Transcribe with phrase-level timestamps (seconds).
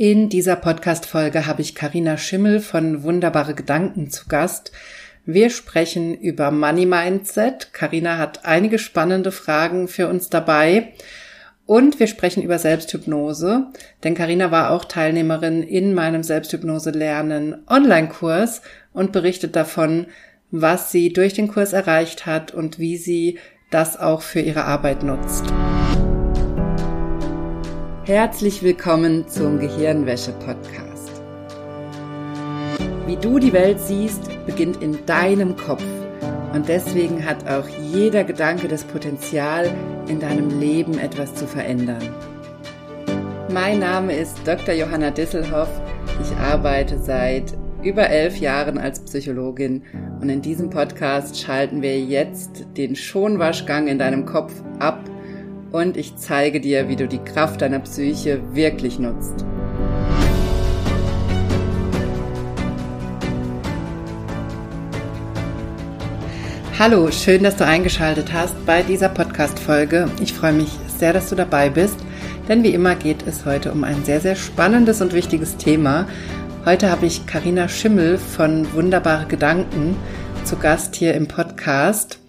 [0.00, 4.70] In dieser Podcast-Folge habe ich Karina Schimmel von Wunderbare Gedanken zu Gast.
[5.26, 7.72] Wir sprechen über Money Mindset.
[7.72, 10.92] Karina hat einige spannende Fragen für uns dabei.
[11.66, 13.72] Und wir sprechen über Selbsthypnose,
[14.04, 18.62] denn Karina war auch Teilnehmerin in meinem Selbsthypnose lernen Online-Kurs
[18.92, 20.06] und berichtet davon,
[20.52, 23.40] was sie durch den Kurs erreicht hat und wie sie
[23.72, 25.46] das auch für ihre Arbeit nutzt.
[28.08, 31.10] Herzlich willkommen zum Gehirnwäsche-Podcast.
[33.06, 35.84] Wie du die Welt siehst, beginnt in deinem Kopf.
[36.54, 39.70] Und deswegen hat auch jeder Gedanke das Potenzial,
[40.06, 42.00] in deinem Leben etwas zu verändern.
[43.52, 44.74] Mein Name ist Dr.
[44.74, 45.68] Johanna Disselhoff.
[46.22, 49.82] Ich arbeite seit über elf Jahren als Psychologin
[50.22, 54.98] und in diesem Podcast schalten wir jetzt den Schonwaschgang in deinem Kopf ab
[55.72, 59.44] und ich zeige dir, wie du die Kraft deiner Psyche wirklich nutzt.
[66.78, 70.08] Hallo, schön, dass du eingeschaltet hast bei dieser Podcast-Folge.
[70.22, 71.96] Ich freue mich sehr, dass du dabei bist,
[72.48, 76.06] denn wie immer geht es heute um ein sehr, sehr spannendes und wichtiges Thema.
[76.64, 79.96] Heute habe ich Karina Schimmel von Wunderbare Gedanken
[80.44, 82.20] zu Gast hier im Podcast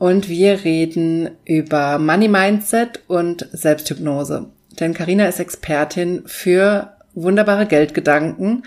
[0.00, 4.46] und wir reden über Money Mindset und Selbsthypnose.
[4.80, 8.62] Denn Karina ist Expertin für wunderbare Geldgedanken.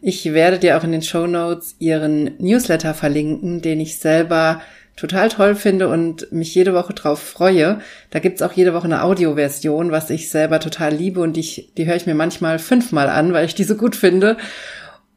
[0.00, 4.62] Ich werde dir auch in den Show Notes ihren Newsletter verlinken, den ich selber
[4.94, 7.80] total toll finde und mich jede Woche drauf freue.
[8.10, 11.86] Da gibt's auch jede Woche eine Audioversion, was ich selber total liebe und ich, die
[11.86, 14.36] höre ich mir manchmal fünfmal an, weil ich die so gut finde.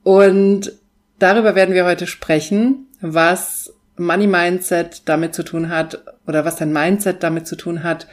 [0.01, 0.71] Und
[1.19, 6.73] darüber werden wir heute sprechen, was Money Mindset damit zu tun hat oder was dein
[6.73, 8.07] Mindset damit zu tun hat,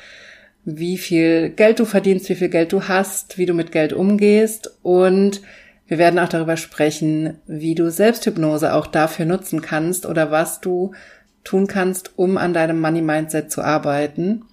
[0.65, 4.71] wie viel Geld du verdienst, wie viel Geld du hast, wie du mit Geld umgehst
[4.83, 5.41] und
[5.89, 10.93] wir werden auch darüber sprechen, wie du Selbsthypnose auch dafür nutzen kannst oder was du
[11.45, 14.45] tun kannst, um an deinem Money Mindset zu arbeiten.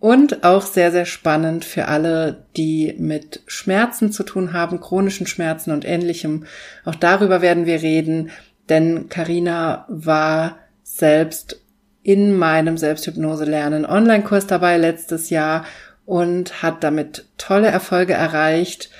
[0.00, 5.70] Und auch sehr, sehr spannend für alle, die mit Schmerzen zu tun haben, chronischen Schmerzen
[5.70, 6.46] und ähnlichem.
[6.84, 8.30] Auch darüber werden wir reden,
[8.68, 10.58] denn Karina war
[10.96, 11.60] selbst
[12.02, 15.64] in meinem Selbsthypnose-Lernen Online-Kurs dabei letztes Jahr
[16.04, 18.90] und hat damit tolle Erfolge erreicht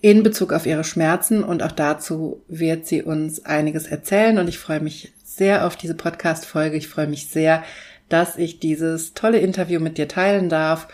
[0.00, 4.58] in Bezug auf ihre Schmerzen und auch dazu wird sie uns einiges erzählen und ich
[4.58, 6.76] freue mich sehr auf diese Podcast-Folge.
[6.76, 7.64] Ich freue mich sehr,
[8.08, 10.88] dass ich dieses tolle Interview mit dir teilen darf.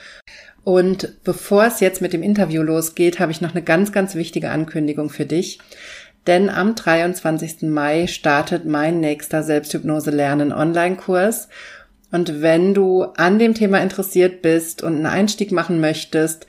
[0.62, 4.50] Und bevor es jetzt mit dem Interview losgeht, habe ich noch eine ganz, ganz wichtige
[4.50, 5.59] Ankündigung für dich
[6.26, 7.62] denn am 23.
[7.62, 11.48] Mai startet mein nächster Selbsthypnose lernen Online-Kurs.
[12.12, 16.47] Und wenn du an dem Thema interessiert bist und einen Einstieg machen möchtest,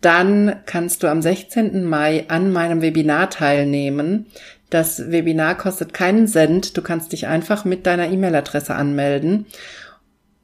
[0.00, 1.84] dann kannst du am 16.
[1.84, 4.26] Mai an meinem Webinar teilnehmen.
[4.70, 6.76] Das Webinar kostet keinen Cent.
[6.76, 9.46] Du kannst dich einfach mit deiner E-Mail-Adresse anmelden.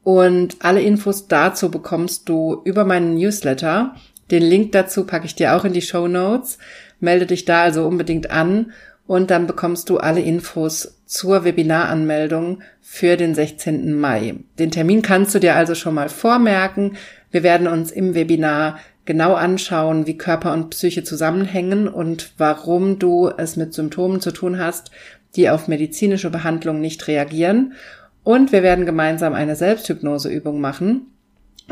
[0.02, 3.96] Und alle Infos dazu bekommst du über meinen Newsletter.
[4.30, 6.58] Den Link dazu packe ich dir auch in die Show Notes.
[7.00, 8.72] Melde dich da also unbedingt an
[9.06, 13.94] und dann bekommst du alle Infos zur Webinaranmeldung für den 16.
[13.94, 14.34] Mai.
[14.58, 16.96] Den Termin kannst du dir also schon mal vormerken.
[17.30, 23.30] Wir werden uns im Webinar genau anschauen, wie Körper und Psyche zusammenhängen und warum du
[23.36, 24.90] es mit Symptomen zu tun hast,
[25.36, 27.74] die auf medizinische Behandlung nicht reagieren.
[28.24, 31.12] Und wir werden gemeinsam eine Selbsthypnoseübung machen.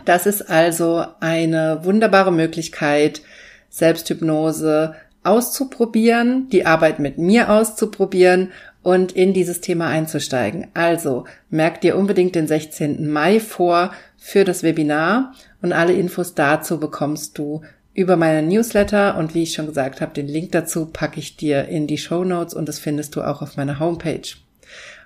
[0.04, 3.22] Das ist also eine wunderbare Möglichkeit,
[3.70, 8.52] Selbsthypnose auszuprobieren, die Arbeit mit mir auszuprobieren
[8.82, 10.68] und in dieses Thema einzusteigen.
[10.74, 13.10] Also merk dir unbedingt den 16.
[13.10, 17.62] Mai vor für das Webinar und alle Infos dazu bekommst du
[17.94, 21.66] über meinen Newsletter und wie ich schon gesagt habe, den Link dazu packe ich dir
[21.68, 24.36] in die Show Notes und das findest du auch auf meiner Homepage.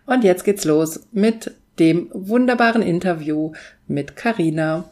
[0.07, 3.53] Und jetzt geht's los mit dem wunderbaren Interview
[3.87, 4.85] mit Karina.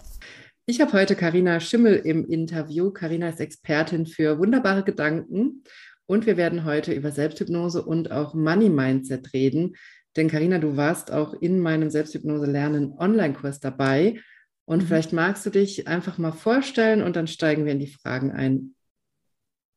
[0.69, 2.91] Ich habe heute Karina Schimmel im Interview.
[2.91, 5.63] Karina ist Expertin für wunderbare Gedanken
[6.07, 9.77] und wir werden heute über Selbsthypnose und auch Money Mindset reden.
[10.17, 14.21] Denn Karina, du warst auch in meinem Selbsthypnose lernen Online-Kurs dabei
[14.65, 14.87] und mhm.
[14.89, 18.75] vielleicht magst du dich einfach mal vorstellen und dann steigen wir in die Fragen ein.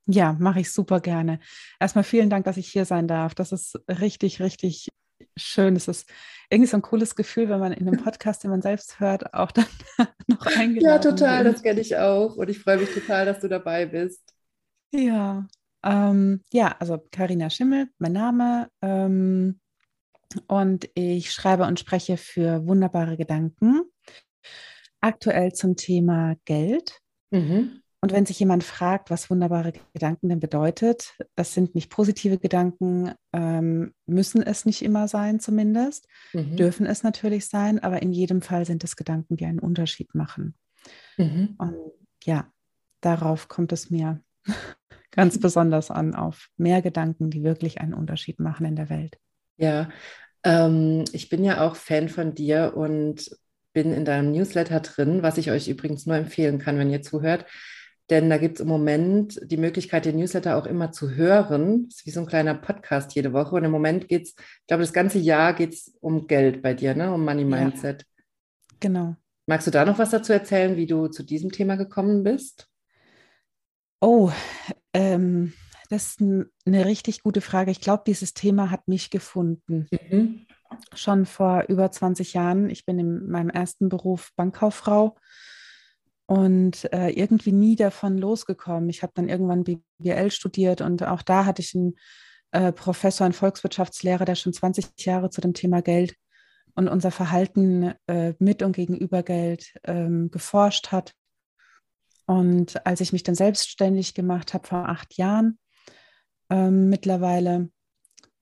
[0.07, 1.39] Ja, mache ich super gerne.
[1.79, 3.35] Erstmal vielen Dank, dass ich hier sein darf.
[3.35, 4.89] Das ist richtig, richtig
[5.37, 5.75] schön.
[5.75, 6.09] Es ist
[6.49, 9.51] irgendwie so ein cooles Gefühl, wenn man in einem Podcast, den man selbst hört, auch
[9.51, 9.65] dann
[10.27, 11.55] noch eingeladen Ja, total, wird.
[11.55, 12.35] das kenne ich auch.
[12.35, 14.21] Und ich freue mich total, dass du dabei bist.
[14.91, 15.47] Ja,
[15.83, 18.69] ähm, ja, also Karina Schimmel, mein Name.
[18.81, 19.59] Ähm,
[20.47, 23.81] und ich schreibe und spreche für wunderbare Gedanken.
[25.01, 26.99] Aktuell zum Thema Geld.
[27.31, 27.81] Mhm.
[28.01, 33.13] Und wenn sich jemand fragt, was wunderbare Gedanken denn bedeutet, das sind nicht positive Gedanken,
[33.33, 36.55] ähm, müssen es nicht immer sein zumindest, mhm.
[36.55, 40.55] dürfen es natürlich sein, aber in jedem Fall sind es Gedanken, die einen Unterschied machen.
[41.17, 41.55] Mhm.
[41.57, 41.75] Und
[42.23, 42.49] ja,
[43.01, 44.21] darauf kommt es mir
[45.11, 49.17] ganz besonders an, auf mehr Gedanken, die wirklich einen Unterschied machen in der Welt.
[49.57, 49.89] Ja,
[50.45, 53.29] ähm, ich bin ja auch Fan von dir und
[53.73, 57.45] bin in deinem Newsletter drin, was ich euch übrigens nur empfehlen kann, wenn ihr zuhört.
[58.09, 61.85] Denn da gibt es im Moment die Möglichkeit, den Newsletter auch immer zu hören.
[61.85, 63.55] Das ist wie so ein kleiner Podcast jede Woche.
[63.55, 66.73] Und im Moment geht es, ich glaube, das ganze Jahr geht es um Geld bei
[66.73, 67.13] dir, ne?
[67.13, 68.01] um Money Mindset.
[68.01, 69.15] Ja, genau.
[69.45, 72.67] Magst du da noch was dazu erzählen, wie du zu diesem Thema gekommen bist?
[74.01, 74.31] Oh,
[74.93, 75.53] ähm,
[75.89, 77.69] das ist eine richtig gute Frage.
[77.69, 79.87] Ich glaube, dieses Thema hat mich gefunden.
[79.91, 80.45] Mhm.
[80.93, 82.69] Schon vor über 20 Jahren.
[82.69, 85.15] Ich bin in meinem ersten Beruf Bankkauffrau
[86.29, 88.87] und äh, irgendwie nie davon losgekommen.
[88.89, 91.95] Ich habe dann irgendwann BWL studiert und auch da hatte ich einen
[92.51, 96.13] äh, Professor, einen Volkswirtschaftslehrer, der schon 20 Jahre zu dem Thema Geld
[96.75, 101.13] und unser Verhalten äh, mit und gegenüber Geld ähm, geforscht hat.
[102.27, 105.57] Und als ich mich dann selbstständig gemacht habe vor acht Jahren
[106.51, 107.71] ähm, mittlerweile,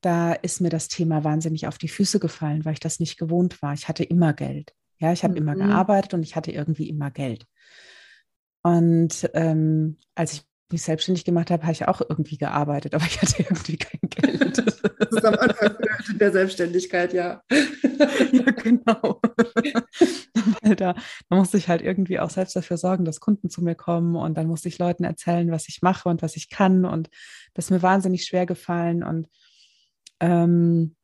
[0.01, 3.61] da ist mir das Thema wahnsinnig auf die Füße gefallen, weil ich das nicht gewohnt
[3.61, 3.73] war.
[3.73, 4.73] Ich hatte immer Geld.
[4.99, 5.37] Ja, ich habe mhm.
[5.37, 7.45] immer gearbeitet und ich hatte irgendwie immer Geld.
[8.63, 13.21] Und ähm, als ich mich selbstständig gemacht habe, habe ich auch irgendwie gearbeitet, aber ich
[13.21, 14.57] hatte irgendwie kein Geld.
[14.57, 15.77] Das ist am Anfang
[16.19, 17.41] der Selbstständigkeit, ja.
[17.51, 19.21] ja, genau.
[20.61, 20.95] Weil da,
[21.29, 24.37] da musste ich halt irgendwie auch selbst dafür sorgen, dass Kunden zu mir kommen und
[24.37, 27.09] dann musste ich Leuten erzählen, was ich mache und was ich kann und
[27.53, 29.29] das ist mir wahnsinnig schwer gefallen und
[30.19, 30.96] ähm,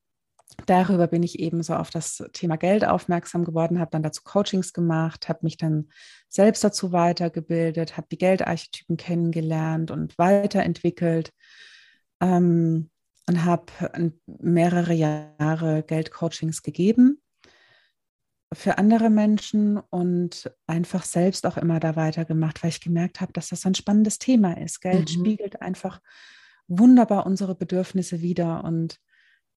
[0.65, 4.73] darüber bin ich eben so auf das Thema Geld aufmerksam geworden, habe dann dazu Coachings
[4.73, 5.89] gemacht, habe mich dann
[6.29, 11.31] selbst dazu weitergebildet, habe die Geldarchetypen kennengelernt und weiterentwickelt
[12.21, 12.89] ähm,
[13.27, 17.19] und habe mehrere Jahre Geldcoachings gegeben
[18.53, 23.49] für andere Menschen und einfach selbst auch immer da weitergemacht, weil ich gemerkt habe, dass
[23.49, 24.81] das ein spannendes Thema ist.
[24.81, 25.21] Geld mhm.
[25.21, 25.99] spiegelt einfach
[26.67, 28.99] wunderbar unsere Bedürfnisse wider und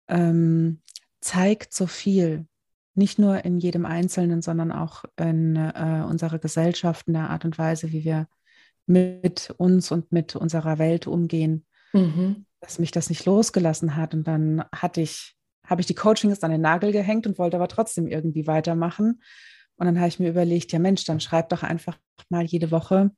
[0.08, 0.80] ähm,
[1.20, 2.46] zeigt so viel,
[2.94, 7.58] nicht nur in jedem Einzelnen, sondern auch in äh, unserer Gesellschaft, in der Art und
[7.58, 8.26] Weise, wie wir
[8.86, 12.46] mit uns und mit unserer Welt umgehen, mhm.
[12.60, 14.14] dass mich das nicht losgelassen hat.
[14.14, 15.36] Und dann hatte ich,
[15.66, 19.20] habe ich die Coachings an den Nagel gehängt und wollte aber trotzdem irgendwie weitermachen.
[19.76, 21.98] Und dann habe ich mir überlegt, ja Mensch, dann schreib doch einfach
[22.30, 23.10] mal jede Woche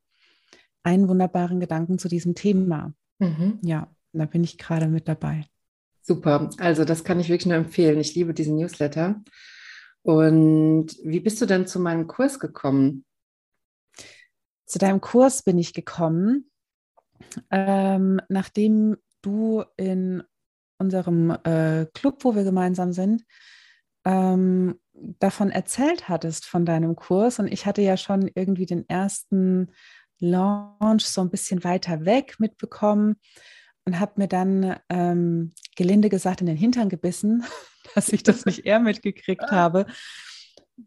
[0.82, 2.94] einen wunderbaren Gedanken zu diesem Thema.
[3.18, 3.58] Mhm.
[3.62, 5.44] Ja, da bin ich gerade mit dabei.
[6.08, 8.00] Super, also das kann ich wirklich nur empfehlen.
[8.00, 9.22] Ich liebe diesen Newsletter.
[10.00, 13.04] Und wie bist du denn zu meinem Kurs gekommen?
[14.64, 16.50] Zu deinem Kurs bin ich gekommen,
[17.50, 20.22] ähm, nachdem du in
[20.78, 23.26] unserem äh, Club, wo wir gemeinsam sind,
[24.06, 27.38] ähm, davon erzählt hattest von deinem Kurs.
[27.38, 29.72] Und ich hatte ja schon irgendwie den ersten
[30.20, 33.16] Launch so ein bisschen weiter weg mitbekommen
[33.88, 37.42] und habe mir dann ähm, gelinde gesagt in den Hintern gebissen,
[37.94, 39.86] dass ich das nicht eher mitgekriegt habe,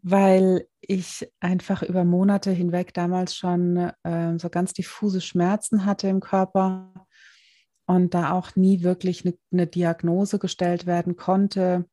[0.02, 6.20] weil ich einfach über Monate hinweg damals schon ähm, so ganz diffuse Schmerzen hatte im
[6.20, 7.08] Körper
[7.86, 11.86] und da auch nie wirklich eine, eine Diagnose gestellt werden konnte,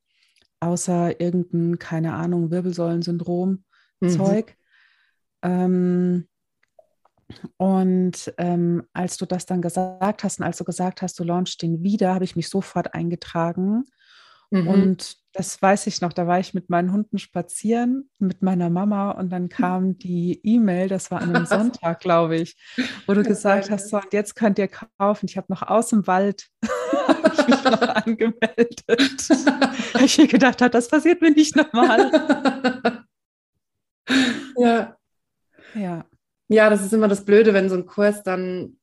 [0.59, 4.55] außer irgendein, keine Ahnung, Wirbelsäulensyndrom-Zeug.
[5.41, 5.41] Mhm.
[5.41, 6.27] Ähm,
[7.57, 11.61] und ähm, als du das dann gesagt hast und als du gesagt hast, du launchst
[11.61, 13.85] den wieder, habe ich mich sofort eingetragen.
[14.51, 14.67] Mhm.
[14.67, 19.11] Und das weiß ich noch, da war ich mit meinen Hunden spazieren, mit meiner Mama
[19.11, 22.57] und dann kam die E-Mail, das war an einem Sonntag, glaube ich,
[23.05, 25.27] wo du gesagt hast, so, und jetzt könnt ihr kaufen.
[25.27, 26.49] Ich habe noch aus dem Wald
[27.33, 29.29] ich mich noch angemeldet.
[29.93, 32.11] Weil ich mir gedacht habe, das passiert mir nicht nochmal.
[34.57, 34.95] ja.
[35.75, 36.05] Ja.
[36.49, 38.77] Ja, das ist immer das Blöde, wenn so ein Kurs dann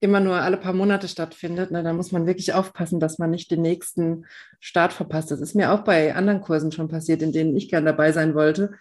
[0.00, 1.70] immer nur alle paar Monate stattfindet.
[1.70, 4.26] Ne, dann muss man wirklich aufpassen, dass man nicht den nächsten
[4.58, 5.30] Start verpasst.
[5.30, 8.34] Das ist mir auch bei anderen Kursen schon passiert, in denen ich gern dabei sein
[8.34, 8.72] wollte.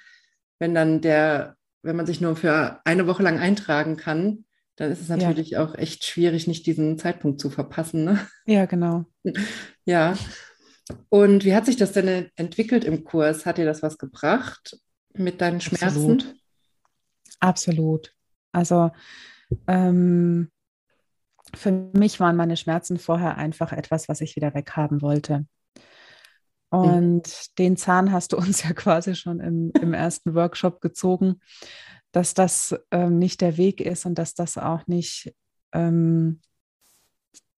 [0.57, 4.45] Wenn dann der, wenn man sich nur für eine Woche lang eintragen kann,
[4.77, 5.63] dann ist es natürlich ja.
[5.63, 8.05] auch echt schwierig, nicht diesen Zeitpunkt zu verpassen.
[8.05, 8.19] Ne?
[8.45, 9.05] Ja, genau.
[9.85, 10.15] Ja.
[11.09, 13.45] Und wie hat sich das denn entwickelt im Kurs?
[13.45, 14.79] Hat dir das was gebracht
[15.13, 15.85] mit deinen Schmerzen?
[15.85, 16.35] Absolut.
[17.39, 18.13] Absolut.
[18.51, 18.91] Also
[19.67, 20.51] ähm,
[21.55, 25.45] für mich waren meine Schmerzen vorher einfach etwas, was ich wieder weghaben wollte.
[26.69, 27.55] Und mhm.
[27.57, 31.41] den Zahn hast du uns ja quasi schon im, im ersten Workshop gezogen.
[32.11, 35.33] dass das ähm, nicht der Weg ist und dass das auch nicht
[35.73, 36.41] ähm,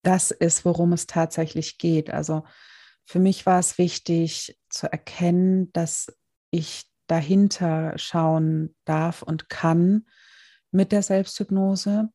[0.04, 2.10] das ist, worum es tatsächlich geht.
[2.10, 2.44] Also
[3.06, 6.14] für mich war es wichtig zu erkennen, dass
[6.50, 10.06] ich dahinter schauen darf und kann
[10.72, 12.10] mit der Selbsthypnose,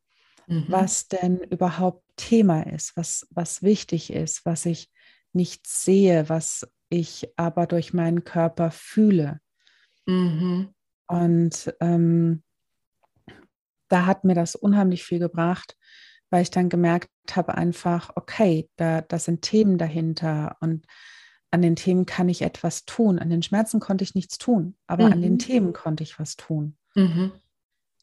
[0.47, 0.65] mhm.
[0.67, 4.91] was denn überhaupt Thema ist, was, was wichtig ist, was ich
[5.33, 9.39] nicht sehe, was ich aber durch meinen Körper fühle.
[10.05, 10.69] Mhm.
[11.07, 12.43] Und ähm,
[13.87, 15.77] da hat mir das unheimlich viel gebracht,
[16.29, 20.85] weil ich dann gemerkt habe, einfach, okay, da, da sind Themen dahinter und
[21.51, 23.19] an den Themen kann ich etwas tun.
[23.19, 25.13] An den Schmerzen konnte ich nichts tun, aber mhm.
[25.13, 25.39] an den mhm.
[25.39, 26.77] Themen konnte ich was tun.
[26.95, 27.31] Mhm.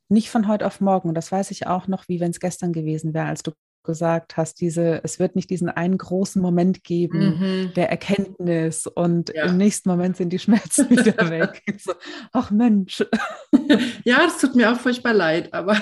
[0.09, 1.09] Nicht von heute auf morgen.
[1.09, 3.53] Und das weiß ich auch noch, wie wenn es gestern gewesen wäre, als du
[3.85, 7.75] gesagt hast, diese, es wird nicht diesen einen großen Moment geben mhm.
[7.75, 9.45] der Erkenntnis und ja.
[9.45, 11.63] im nächsten Moment sind die Schmerzen wieder weg.
[11.79, 11.93] So,
[12.33, 13.05] ach Mensch.
[14.05, 15.81] Ja, das tut mir auch furchtbar leid, aber.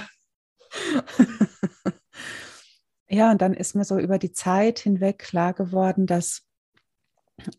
[3.09, 6.43] ja, und dann ist mir so über die Zeit hinweg klar geworden, dass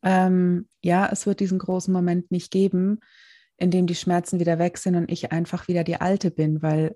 [0.01, 3.01] ähm, ja, es wird diesen großen Moment nicht geben,
[3.63, 6.96] in dem die Schmerzen wieder weg sind und ich einfach wieder die Alte bin, weil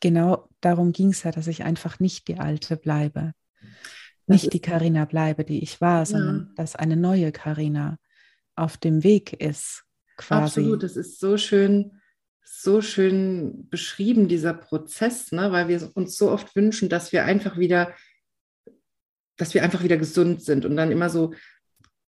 [0.00, 3.34] genau darum ging es ja, dass ich einfach nicht die Alte bleibe.
[4.26, 6.06] Nicht die Karina bleibe, die ich war, ja.
[6.06, 7.98] sondern dass eine neue Karina
[8.54, 9.84] auf dem Weg ist.
[10.16, 10.60] Quasi.
[10.60, 12.00] Absolut, das ist so schön,
[12.42, 15.52] so schön beschrieben, dieser Prozess, ne?
[15.52, 17.94] weil wir uns so oft wünschen, dass wir einfach wieder,
[19.36, 21.34] dass wir einfach wieder gesund sind und dann immer so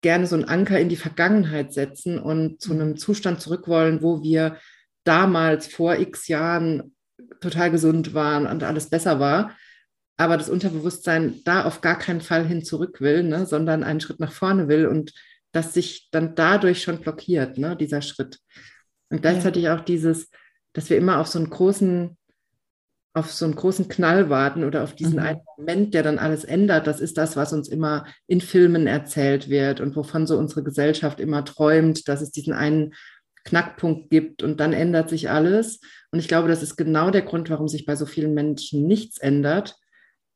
[0.02, 2.80] gerne so einen Anker in die Vergangenheit setzen und zu mhm.
[2.80, 4.58] einem Zustand zurück wollen, wo wir
[5.04, 6.94] damals vor x Jahren
[7.40, 9.56] total gesund waren und alles besser war.
[10.16, 14.20] Aber das Unterbewusstsein da auf gar keinen Fall hin zurück will, ne, sondern einen Schritt
[14.20, 15.12] nach vorne will und
[15.52, 18.38] das sich dann dadurch schon blockiert, ne, dieser Schritt.
[19.10, 19.76] Und gleichzeitig ja.
[19.76, 20.30] auch dieses,
[20.72, 22.16] dass wir immer auf so einen großen,
[23.14, 25.26] auf so einen großen Knall warten oder auf diesen mhm.
[25.26, 26.86] einen Moment, der dann alles ändert.
[26.86, 31.20] Das ist das, was uns immer in Filmen erzählt wird und wovon so unsere Gesellschaft
[31.20, 32.94] immer träumt, dass es diesen einen
[33.44, 35.80] Knackpunkt gibt und dann ändert sich alles.
[36.10, 39.18] Und ich glaube, das ist genau der Grund, warum sich bei so vielen Menschen nichts
[39.18, 39.76] ändert,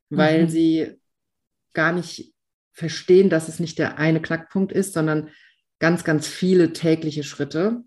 [0.09, 0.49] weil mhm.
[0.49, 1.01] sie
[1.73, 2.33] gar nicht
[2.73, 5.29] verstehen, dass es nicht der eine Knackpunkt ist, sondern
[5.79, 7.81] ganz, ganz viele tägliche Schritte,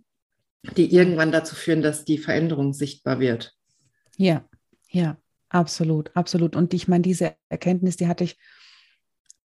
[0.76, 3.54] die irgendwann dazu führen, dass die Veränderung sichtbar wird.
[4.16, 4.44] Ja,
[4.90, 5.16] ja,
[5.48, 6.56] absolut, absolut.
[6.56, 8.38] Und ich meine, diese Erkenntnis, die hatte ich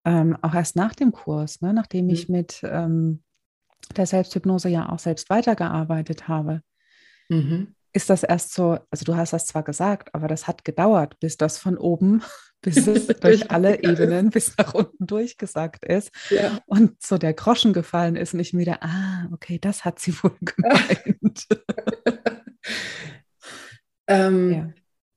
[0.04, 1.74] ähm, auch erst nach dem Kurs, ne?
[1.74, 2.36] nachdem ich mhm.
[2.36, 3.22] mit ähm,
[3.96, 6.62] der Selbsthypnose ja auch selbst weitergearbeitet habe,
[7.28, 7.74] mhm.
[7.92, 11.36] ist das erst so, also du hast das zwar gesagt, aber das hat gedauert, bis
[11.36, 12.22] das von oben,
[12.62, 16.60] bis es durch alle Ebenen bis nach unten durchgesagt ist ja.
[16.66, 20.14] und so der Groschen gefallen ist und ich mir wieder, ah, okay, das hat sie
[20.22, 21.46] wohl gemeint.
[24.06, 24.72] ähm, ja.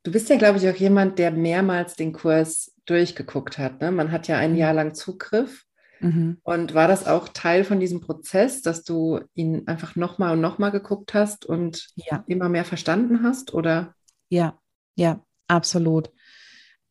[0.09, 3.79] Du bist ja, glaube ich, auch jemand, der mehrmals den Kurs durchgeguckt hat.
[3.79, 3.91] Ne?
[3.91, 4.57] Man hat ja ein mhm.
[4.57, 5.67] Jahr lang Zugriff
[6.01, 6.39] Mhm.
[6.43, 10.71] Und war das auch Teil von diesem Prozess, dass du ihn einfach nochmal und nochmal
[10.71, 12.23] geguckt hast und ja.
[12.27, 13.93] immer mehr verstanden hast, oder?
[14.29, 14.59] Ja,
[14.95, 16.11] ja, absolut.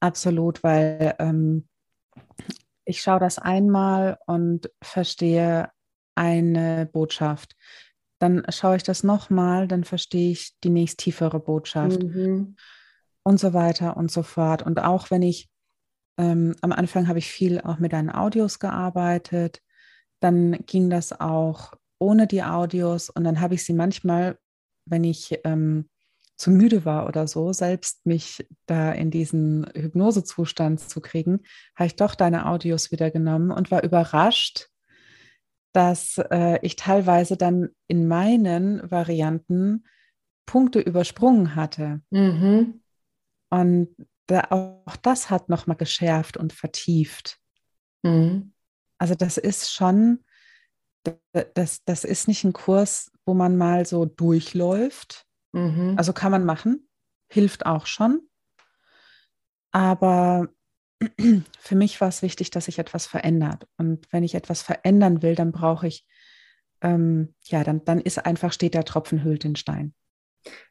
[0.01, 1.67] Absolut, weil ähm,
[2.85, 5.71] ich schaue das einmal und verstehe
[6.15, 7.57] eine Botschaft.
[8.19, 12.57] Dann schaue ich das nochmal, dann verstehe ich die nächst tiefere Botschaft mhm.
[13.29, 14.63] Und so weiter und so fort.
[14.63, 15.51] Und auch wenn ich
[16.19, 19.61] ähm, am Anfang habe ich viel auch mit deinen Audios gearbeitet.
[20.21, 24.39] Dann ging das auch ohne die Audios und dann habe ich sie manchmal,
[24.87, 25.91] wenn ich ähm,
[26.37, 31.41] zu müde war oder so, selbst mich da in diesen Hypnosezustand zu kriegen,
[31.77, 34.71] habe ich doch deine Audios wieder genommen und war überrascht,
[35.75, 39.85] dass äh, ich teilweise dann in meinen Varianten
[40.47, 42.01] Punkte übersprungen hatte.
[42.09, 42.81] Mhm.
[43.51, 43.95] Und
[44.27, 47.39] da, auch das hat nochmal geschärft und vertieft.
[48.03, 48.53] Mhm.
[48.99, 50.25] Also das ist schon,
[51.55, 55.27] das, das ist nicht ein Kurs, wo man mal so durchläuft.
[55.53, 55.95] Mhm.
[55.97, 56.89] Also kann man machen,
[57.29, 58.29] hilft auch schon.
[59.71, 60.49] Aber
[61.59, 63.67] für mich war es wichtig, dass sich etwas verändert.
[63.77, 66.07] Und wenn ich etwas verändern will, dann brauche ich,
[66.81, 69.95] ähm, ja, dann, dann ist einfach, steht der Tropfen hüllt den Stein.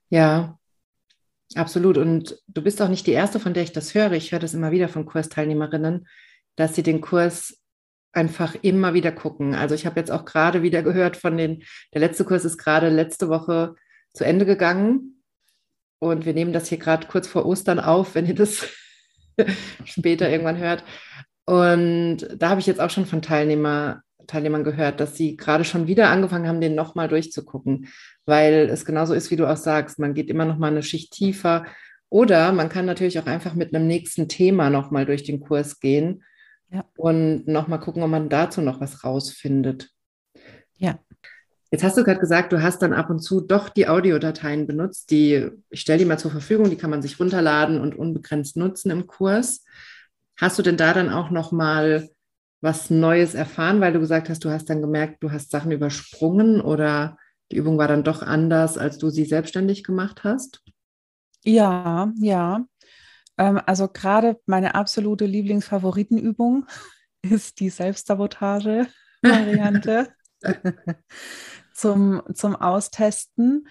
[0.09, 0.56] Ja,
[1.55, 1.97] Absolut.
[1.97, 4.11] Und du bist auch nicht die Erste, von der ich das höre.
[4.13, 6.07] Ich höre das immer wieder von Kursteilnehmerinnen,
[6.55, 7.61] dass sie den Kurs
[8.11, 9.55] einfach immer wieder gucken.
[9.55, 11.63] Also ich habe jetzt auch gerade wieder gehört von den,
[11.93, 13.75] der letzte Kurs ist gerade letzte Woche
[14.13, 15.23] zu Ende gegangen.
[15.99, 18.67] Und wir nehmen das hier gerade kurz vor Ostern auf, wenn ihr das
[19.85, 20.83] später irgendwann hört.
[21.47, 25.87] Und da habe ich jetzt auch schon von Teilnehmern Teilnehmern gehört, dass sie gerade schon
[25.87, 27.87] wieder angefangen haben, den nochmal durchzugucken,
[28.25, 29.99] weil es genauso ist, wie du auch sagst.
[29.99, 31.65] Man geht immer noch mal eine Schicht tiefer
[32.09, 36.23] oder man kann natürlich auch einfach mit einem nächsten Thema nochmal durch den Kurs gehen
[36.69, 36.85] ja.
[36.97, 39.89] und nochmal gucken, ob man dazu noch was rausfindet.
[40.77, 40.99] Ja.
[41.71, 45.11] Jetzt hast du gerade gesagt, du hast dann ab und zu doch die Audiodateien benutzt,
[45.11, 48.89] die, ich stelle die mal zur Verfügung, die kann man sich runterladen und unbegrenzt nutzen
[48.89, 49.65] im Kurs.
[50.37, 52.09] Hast du denn da dann auch nochmal
[52.61, 56.59] was Neues erfahren, weil du gesagt hast, du hast dann gemerkt, du hast Sachen übersprungen
[56.61, 57.17] oder
[57.51, 60.63] die Übung war dann doch anders, als du sie selbstständig gemacht hast?
[61.43, 62.65] Ja, ja.
[63.37, 66.65] Ähm, also gerade meine absolute Lieblingsfavoritenübung
[67.21, 70.09] ist die Selbstsabotage-Variante
[71.73, 73.67] zum, zum Austesten.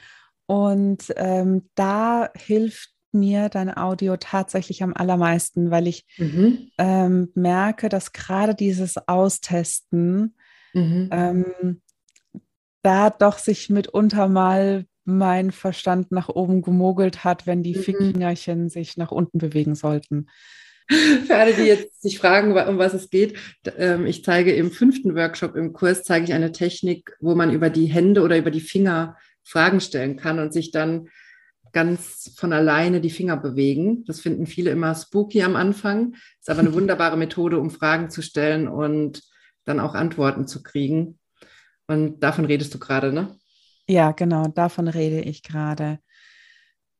[0.46, 6.70] Und ähm, da hilft mir dein Audio tatsächlich am allermeisten, weil ich mhm.
[6.78, 10.34] ähm, merke, dass gerade dieses Austesten
[10.72, 11.08] mhm.
[11.10, 11.80] ähm,
[12.82, 17.82] da doch sich mitunter mal mein Verstand nach oben gemogelt hat, wenn die mhm.
[17.82, 20.28] Fingerchen sich nach unten bewegen sollten.
[20.88, 23.36] Für alle, die jetzt sich fragen, um was es geht,
[23.76, 27.70] ähm, ich zeige im fünften Workshop im Kurs, zeige ich eine Technik, wo man über
[27.70, 31.08] die Hände oder über die Finger Fragen stellen kann und sich dann
[31.76, 34.02] ganz von alleine die Finger bewegen.
[34.06, 36.14] Das finden viele immer spooky am Anfang.
[36.40, 39.22] Ist aber eine wunderbare Methode, um Fragen zu stellen und
[39.66, 41.18] dann auch Antworten zu kriegen.
[41.86, 43.36] Und davon redest du gerade, ne?
[43.86, 45.98] Ja, genau, davon rede ich gerade.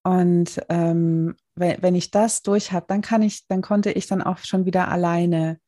[0.02, 4.21] Und ähm, wenn, wenn ich das durch habe, dann kann ich, dann konnte ich dann
[4.21, 5.59] auch schon wieder alleine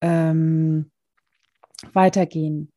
[0.00, 0.90] ähm,
[1.92, 2.72] weitergehen.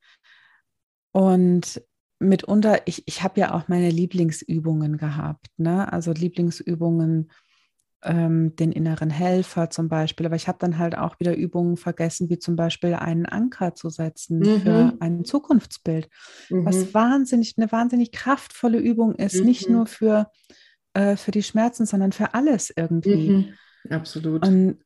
[1.13, 1.81] Und
[2.23, 5.91] mitunter, ich, ich habe ja auch meine Lieblingsübungen gehabt, ne?
[5.91, 7.29] Also Lieblingsübungen,
[8.03, 10.25] ähm, den inneren Helfer zum Beispiel.
[10.25, 13.89] Aber ich habe dann halt auch wieder Übungen vergessen, wie zum Beispiel einen Anker zu
[13.89, 14.61] setzen mhm.
[14.61, 16.09] für ein Zukunftsbild,
[16.49, 16.65] mhm.
[16.65, 19.45] was wahnsinnig, eine wahnsinnig kraftvolle Übung ist, mhm.
[19.45, 20.29] nicht nur für,
[20.93, 23.29] äh, für die Schmerzen, sondern für alles irgendwie.
[23.29, 23.53] Mhm.
[23.89, 24.47] Absolut.
[24.47, 24.79] Und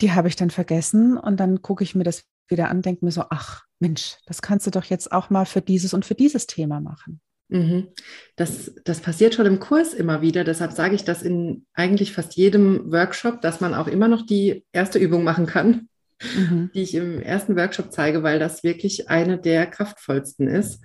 [0.00, 3.12] die habe ich dann vergessen und dann gucke ich mir das wieder an, denke mir
[3.12, 6.46] so, ach Mensch, das kannst du doch jetzt auch mal für dieses und für dieses
[6.46, 7.20] Thema machen.
[7.48, 7.88] Mhm.
[8.34, 10.42] Das, das passiert schon im Kurs immer wieder.
[10.42, 14.64] Deshalb sage ich das in eigentlich fast jedem Workshop, dass man auch immer noch die
[14.72, 15.90] erste Übung machen kann,
[16.22, 16.70] mhm.
[16.74, 20.80] die ich im ersten Workshop zeige, weil das wirklich eine der kraftvollsten ist.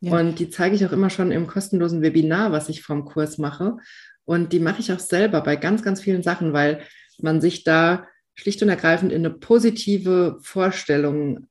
[0.00, 0.18] Ja.
[0.18, 3.76] Und die zeige ich auch immer schon im kostenlosen Webinar, was ich vom Kurs mache.
[4.24, 6.82] Und die mache ich auch selber bei ganz, ganz vielen Sachen, weil
[7.20, 11.46] man sich da schlicht und ergreifend in eine positive Vorstellung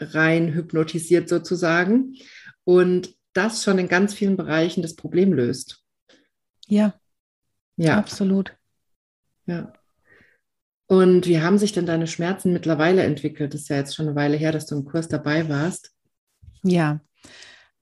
[0.00, 2.16] rein hypnotisiert sozusagen.
[2.64, 5.84] Und das schon in ganz vielen Bereichen das Problem löst.
[6.66, 6.94] Ja.
[7.76, 7.98] Ja.
[7.98, 8.56] Absolut.
[9.46, 9.72] Ja.
[10.86, 13.54] Und wie haben sich denn deine Schmerzen mittlerweile entwickelt?
[13.54, 15.92] Das ist ja jetzt schon eine Weile her, dass du im Kurs dabei warst.
[16.62, 17.00] Ja.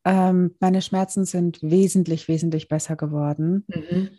[0.05, 3.65] Ähm, meine Schmerzen sind wesentlich, wesentlich besser geworden.
[3.69, 4.11] Mhm.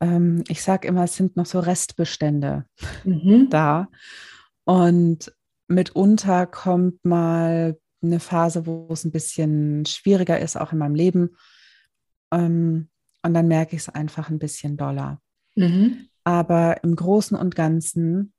[0.00, 2.64] Ähm, ich sage immer, es sind noch so Restbestände
[3.04, 3.48] mhm.
[3.50, 3.88] da.
[4.64, 5.32] Und
[5.70, 11.36] mitunter kommt mal eine Phase, wo es ein bisschen schwieriger ist, auch in meinem Leben.
[12.32, 12.88] Ähm,
[13.22, 15.20] und dann merke ich es einfach ein bisschen doller.
[15.54, 16.08] Mhm.
[16.24, 18.32] Aber im Großen und Ganzen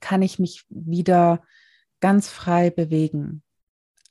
[0.00, 1.42] kann ich mich wieder
[2.00, 3.42] ganz frei bewegen.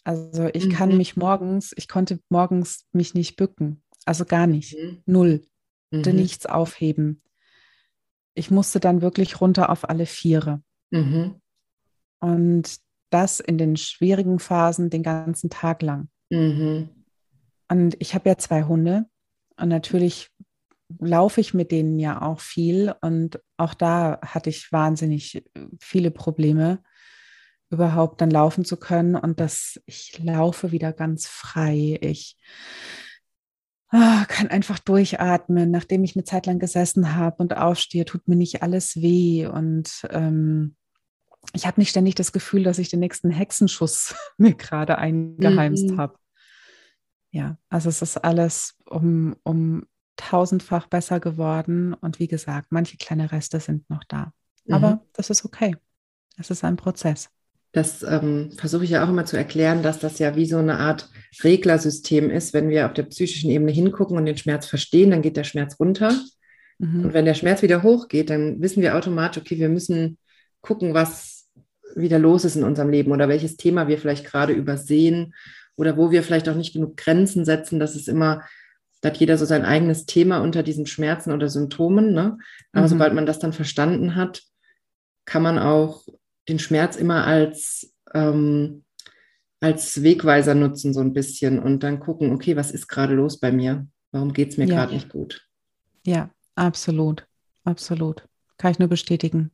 [0.04, 0.72] Also ich mhm.
[0.72, 3.82] kann mich morgens, ich konnte morgens mich nicht bücken.
[4.06, 4.78] Also gar nicht.
[4.78, 5.02] Mhm.
[5.06, 5.46] Null.
[5.92, 6.16] Mhm.
[6.16, 7.22] nichts aufheben.
[8.34, 10.62] Ich musste dann wirklich runter auf alle Viere.
[10.90, 11.40] Mhm.
[12.24, 12.78] Und
[13.10, 16.08] das in den schwierigen Phasen den ganzen Tag lang.
[16.30, 16.90] Mhm.
[17.70, 19.06] Und ich habe ja zwei Hunde
[19.60, 20.30] und natürlich
[21.00, 25.44] laufe ich mit denen ja auch viel und auch da hatte ich wahnsinnig
[25.82, 26.82] viele Probleme,
[27.70, 31.98] überhaupt dann laufen zu können und dass ich laufe wieder ganz frei.
[32.02, 32.38] Ich
[33.92, 38.38] oh, kann einfach durchatmen, nachdem ich eine Zeit lang gesessen habe und aufstehe, tut mir
[38.38, 40.76] nicht alles weh und ähm,
[41.52, 45.98] ich habe nicht ständig das Gefühl, dass ich den nächsten Hexenschuss mir gerade eingeheimst mhm.
[45.98, 46.18] habe.
[47.32, 51.94] Ja, also es ist alles um, um tausendfach besser geworden.
[51.94, 54.32] Und wie gesagt, manche kleine Reste sind noch da.
[54.66, 54.74] Mhm.
[54.74, 55.76] Aber das ist okay.
[56.38, 57.30] Es ist ein Prozess.
[57.72, 60.78] Das ähm, versuche ich ja auch immer zu erklären, dass das ja wie so eine
[60.78, 61.10] Art
[61.44, 62.54] Reglersystem ist.
[62.54, 65.80] Wenn wir auf der psychischen Ebene hingucken und den Schmerz verstehen, dann geht der Schmerz
[65.80, 66.14] runter.
[66.78, 67.06] Mhm.
[67.06, 70.20] Und wenn der Schmerz wieder hochgeht, dann wissen wir automatisch, okay, wir müssen
[70.62, 71.33] gucken, was
[71.96, 75.34] wieder los ist in unserem Leben oder welches Thema wir vielleicht gerade übersehen
[75.76, 77.80] oder wo wir vielleicht auch nicht genug Grenzen setzen.
[77.80, 78.44] Das ist immer,
[79.02, 82.14] da hat jeder so sein eigenes Thema unter diesen Schmerzen oder Symptomen.
[82.14, 82.38] Ne?
[82.72, 82.90] Aber mhm.
[82.90, 84.44] sobald man das dann verstanden hat,
[85.26, 86.06] kann man auch
[86.50, 88.84] den Schmerz immer als, ähm,
[89.60, 93.52] als Wegweiser nutzen, so ein bisschen und dann gucken, okay, was ist gerade los bei
[93.52, 93.88] mir?
[94.12, 94.76] Warum geht es mir ja.
[94.76, 95.48] gerade nicht gut?
[96.06, 97.26] Ja, absolut.
[97.64, 98.28] Absolut.
[98.58, 99.52] Kann ich nur bestätigen.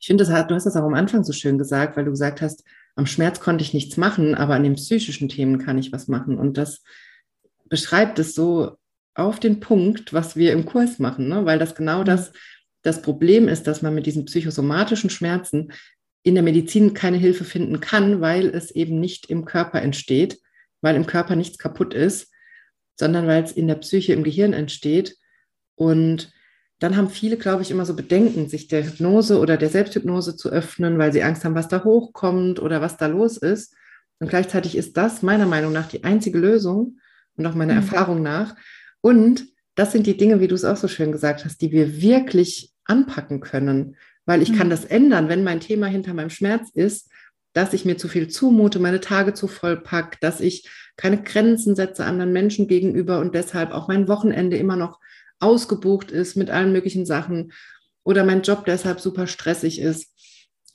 [0.00, 2.64] Ich finde, du hast das auch am Anfang so schön gesagt, weil du gesagt hast,
[2.94, 6.38] am Schmerz konnte ich nichts machen, aber an den psychischen Themen kann ich was machen.
[6.38, 6.82] Und das
[7.68, 8.76] beschreibt es so
[9.14, 11.44] auf den Punkt, was wir im Kurs machen, ne?
[11.44, 12.04] weil das genau mhm.
[12.04, 12.32] das,
[12.82, 15.72] das Problem ist, dass man mit diesen psychosomatischen Schmerzen
[16.22, 20.38] in der Medizin keine Hilfe finden kann, weil es eben nicht im Körper entsteht,
[20.80, 22.30] weil im Körper nichts kaputt ist,
[22.98, 25.16] sondern weil es in der Psyche, im Gehirn entsteht.
[25.74, 26.31] Und
[26.82, 30.50] dann haben viele, glaube ich, immer so Bedenken, sich der Hypnose oder der Selbsthypnose zu
[30.50, 33.74] öffnen, weil sie Angst haben, was da hochkommt oder was da los ist.
[34.18, 36.98] Und gleichzeitig ist das meiner Meinung nach die einzige Lösung
[37.36, 37.80] und auch meiner mhm.
[37.80, 38.56] Erfahrung nach.
[39.00, 42.02] Und das sind die Dinge, wie du es auch so schön gesagt hast, die wir
[42.02, 44.56] wirklich anpacken können, weil ich mhm.
[44.56, 47.10] kann das ändern, wenn mein Thema hinter meinem Schmerz ist,
[47.52, 51.76] dass ich mir zu viel zumute, meine Tage zu voll pack, dass ich keine Grenzen
[51.76, 54.98] setze anderen Menschen gegenüber und deshalb auch mein Wochenende immer noch
[55.42, 57.52] ausgebucht ist mit allen möglichen Sachen
[58.04, 60.08] oder mein Job deshalb super stressig ist.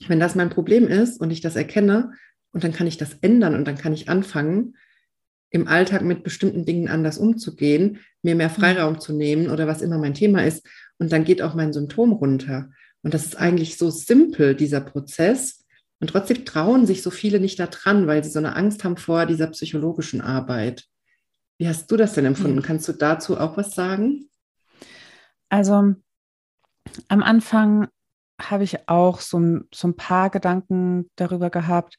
[0.06, 2.12] Wenn das mein Problem ist und ich das erkenne
[2.52, 4.74] und dann kann ich das ändern und dann kann ich anfangen,
[5.50, 9.00] im Alltag mit bestimmten Dingen anders umzugehen, mir mehr Freiraum mhm.
[9.00, 10.66] zu nehmen oder was immer mein Thema ist.
[10.98, 12.70] Und dann geht auch mein Symptom runter.
[13.02, 15.64] Und das ist eigentlich so simpel, dieser Prozess.
[16.00, 18.96] Und trotzdem trauen sich so viele nicht da dran, weil sie so eine Angst haben
[18.96, 20.84] vor dieser psychologischen Arbeit.
[21.58, 22.62] Wie hast du das denn empfunden?
[22.62, 24.28] Kannst du dazu auch was sagen?
[25.48, 25.94] Also
[27.08, 27.88] am Anfang
[28.40, 31.98] habe ich auch so, so ein paar Gedanken darüber gehabt,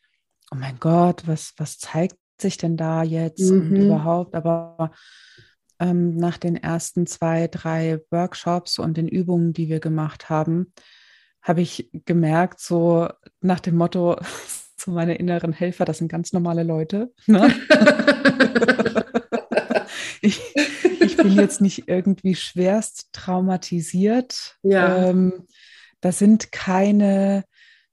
[0.51, 3.61] oh mein Gott, was, was zeigt sich denn da jetzt mhm.
[3.61, 4.35] und überhaupt?
[4.35, 4.91] Aber
[5.79, 10.73] ähm, nach den ersten zwei, drei Workshops und den Übungen, die wir gemacht haben,
[11.41, 13.09] habe ich gemerkt, so
[13.41, 14.17] nach dem Motto,
[14.77, 17.11] so meine inneren Helfer, das sind ganz normale Leute.
[17.27, 17.53] Ne?
[21.21, 24.57] ich, bin jetzt nicht irgendwie schwerst traumatisiert.
[24.63, 25.09] Ja.
[25.09, 25.47] Ähm,
[26.01, 27.43] da sind keine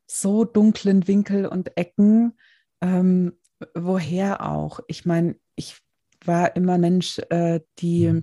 [0.06, 2.38] so dunklen Winkel und Ecken.
[2.80, 3.32] Ähm,
[3.74, 4.80] woher auch?
[4.86, 5.76] Ich meine, ich
[6.24, 8.22] war immer Mensch, äh, die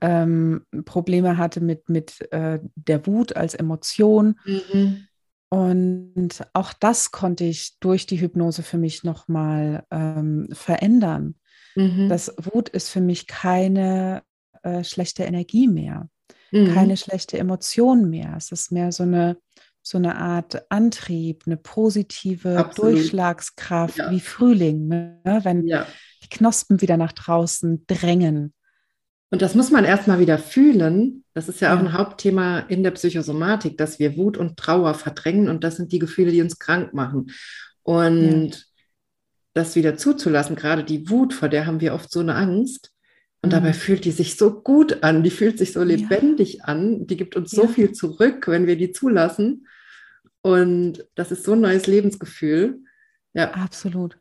[0.00, 4.38] ähm, Probleme hatte mit, mit äh, der Wut als Emotion.
[4.44, 5.06] Mhm.
[5.50, 11.36] Und auch das konnte ich durch die Hypnose für mich nochmal ähm, verändern.
[11.78, 12.08] Mhm.
[12.08, 14.22] Das Wut ist für mich keine
[14.64, 16.08] äh, schlechte Energie mehr,
[16.50, 16.74] mhm.
[16.74, 18.34] keine schlechte Emotion mehr.
[18.36, 19.36] Es ist mehr so eine,
[19.80, 22.94] so eine Art Antrieb, eine positive Absolut.
[22.94, 24.10] Durchschlagskraft ja.
[24.10, 25.20] wie Frühling, ne?
[25.44, 25.86] wenn ja.
[26.24, 28.52] die Knospen wieder nach draußen drängen.
[29.30, 31.22] Und das muss man erstmal wieder fühlen.
[31.34, 35.48] Das ist ja auch ein Hauptthema in der Psychosomatik, dass wir Wut und Trauer verdrängen
[35.48, 37.30] und das sind die Gefühle, die uns krank machen.
[37.84, 38.67] Und
[39.54, 42.92] das wieder zuzulassen, gerade die Wut, vor der haben wir oft so eine Angst.
[43.42, 43.54] Und mhm.
[43.54, 46.64] dabei fühlt die sich so gut an, die fühlt sich so lebendig ja.
[46.64, 47.62] an, die gibt uns ja.
[47.62, 49.66] so viel zurück, wenn wir die zulassen.
[50.42, 52.80] Und das ist so ein neues Lebensgefühl.
[53.34, 53.52] Ja.
[53.52, 54.18] Absolut.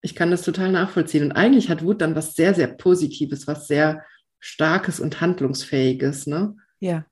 [0.00, 1.24] Ich kann das total nachvollziehen.
[1.24, 4.04] Und eigentlich hat Wut dann was sehr, sehr Positives, was sehr
[4.38, 6.56] Starkes und Handlungsfähiges, ne?
[6.78, 7.04] Ja.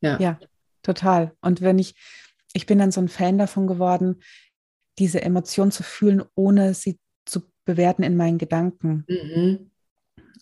[0.00, 0.18] Ja.
[0.20, 0.38] Ja,
[0.82, 1.32] total.
[1.40, 1.94] Und wenn ich,
[2.52, 4.20] ich bin dann so ein Fan davon geworden,
[4.98, 9.04] diese Emotion zu fühlen, ohne sie zu bewerten in meinen Gedanken.
[9.08, 9.70] Mhm.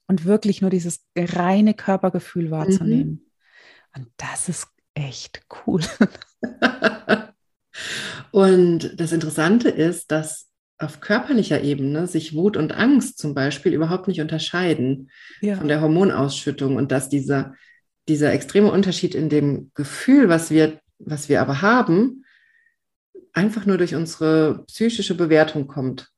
[0.06, 3.08] Und wirklich nur dieses reine Körpergefühl wahrzunehmen.
[3.08, 3.20] Mhm.
[3.96, 5.82] Und das ist echt cool.
[8.30, 14.08] und das Interessante ist, dass auf körperlicher Ebene sich Wut und Angst zum Beispiel überhaupt
[14.08, 15.56] nicht unterscheiden ja.
[15.56, 17.54] von der Hormonausschüttung und dass dieser,
[18.08, 22.25] dieser extreme Unterschied in dem Gefühl, was wir, was wir aber haben,
[23.36, 26.08] einfach nur durch unsere psychische Bewertung kommt.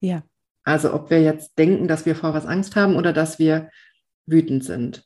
[0.00, 0.22] Ja.
[0.64, 3.70] Also ob wir jetzt denken, dass wir vor was Angst haben oder dass wir
[4.26, 5.04] wütend sind.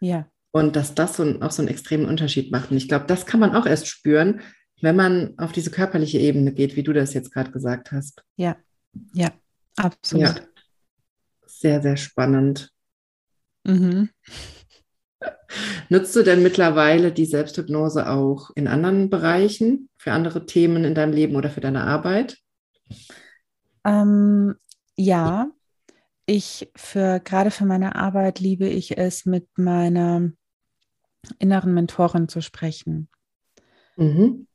[0.00, 0.28] Ja.
[0.52, 2.70] Und dass das so, auch so einen extremen Unterschied macht.
[2.70, 4.40] Und ich glaube, das kann man auch erst spüren,
[4.80, 8.24] wenn man auf diese körperliche Ebene geht, wie du das jetzt gerade gesagt hast.
[8.36, 8.56] Ja,
[9.12, 9.30] ja,
[9.76, 10.26] absolut.
[10.26, 10.34] Ja.
[11.46, 12.70] Sehr, sehr spannend.
[13.64, 14.10] Mhm.
[15.88, 21.12] Nutzt du denn mittlerweile die Selbsthypnose auch in anderen Bereichen, für andere Themen in deinem
[21.12, 22.38] Leben oder für deine Arbeit?
[23.84, 24.54] Ähm,
[24.96, 25.50] ja,
[26.26, 30.30] ich für gerade für meine Arbeit liebe ich es, mit meiner
[31.38, 33.08] inneren Mentorin zu sprechen.
[33.96, 34.46] Mhm.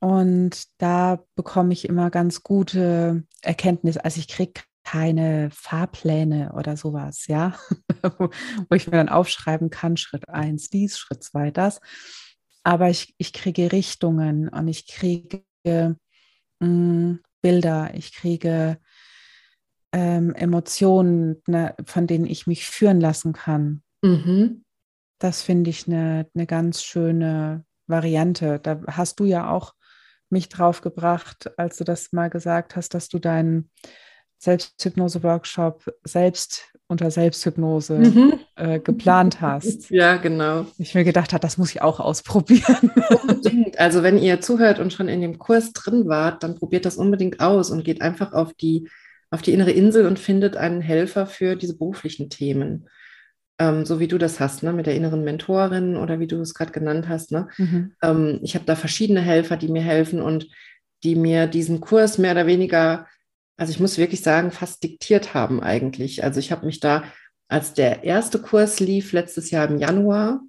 [0.00, 4.04] Und da bekomme ich immer ganz gute Erkenntnisse.
[4.04, 7.54] Also ich kriege keine Fahrpläne oder sowas, ja,
[8.18, 11.80] wo ich mir dann aufschreiben kann, Schritt eins dies, Schritt zwei das.
[12.62, 15.96] Aber ich, ich kriege Richtungen und ich kriege mh,
[16.60, 18.78] mm, Bilder, ich kriege
[19.92, 23.82] ähm, Emotionen, ne, von denen ich mich führen lassen kann.
[24.02, 24.64] Mhm.
[25.18, 28.60] Das finde ich eine, eine ganz schöne Variante.
[28.60, 29.74] Da hast du ja auch
[30.30, 33.70] mich drauf gebracht, als du das mal gesagt hast, dass du deinen
[34.40, 38.40] Selbsthypnose-Workshop selbst unter Selbsthypnose mhm.
[38.56, 39.90] äh, geplant hast.
[39.90, 40.66] Ja, genau.
[40.78, 42.90] Ich mir gedacht habe, das muss ich auch ausprobieren.
[43.22, 43.78] Unbedingt.
[43.78, 47.40] Also wenn ihr zuhört und schon in dem Kurs drin wart, dann probiert das unbedingt
[47.40, 48.88] aus und geht einfach auf die,
[49.30, 52.88] auf die innere Insel und findet einen Helfer für diese beruflichen Themen
[53.60, 56.54] ähm, so wie du das hast, ne, mit der inneren Mentorin oder wie du es
[56.54, 57.30] gerade genannt hast.
[57.30, 57.46] Ne?
[57.58, 57.92] Mhm.
[58.02, 60.48] Ähm, ich habe da verschiedene Helfer, die mir helfen und
[61.04, 63.06] die mir diesen Kurs mehr oder weniger,
[63.60, 66.24] also ich muss wirklich sagen, fast diktiert haben eigentlich.
[66.24, 67.04] Also ich habe mich da,
[67.46, 70.40] als der erste Kurs lief letztes Jahr im Januar,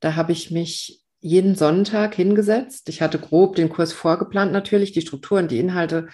[0.00, 2.90] da habe ich mich jeden Sonntag hingesetzt.
[2.90, 6.08] Ich hatte grob den Kurs vorgeplant natürlich, die Strukturen, die Inhalte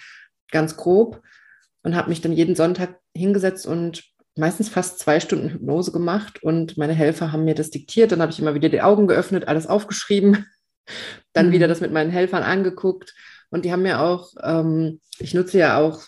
[0.52, 1.20] ganz grob
[1.82, 4.04] und habe mich dann jeden Sonntag hingesetzt und
[4.37, 8.12] meistens fast zwei Stunden Hypnose gemacht und meine Helfer haben mir das diktiert.
[8.12, 10.46] Dann habe ich immer wieder die Augen geöffnet, alles aufgeschrieben,
[11.32, 11.52] dann mhm.
[11.52, 13.16] wieder das mit meinen Helfern angeguckt.
[13.50, 16.02] Und die haben mir auch, ähm, ich nutze ja auch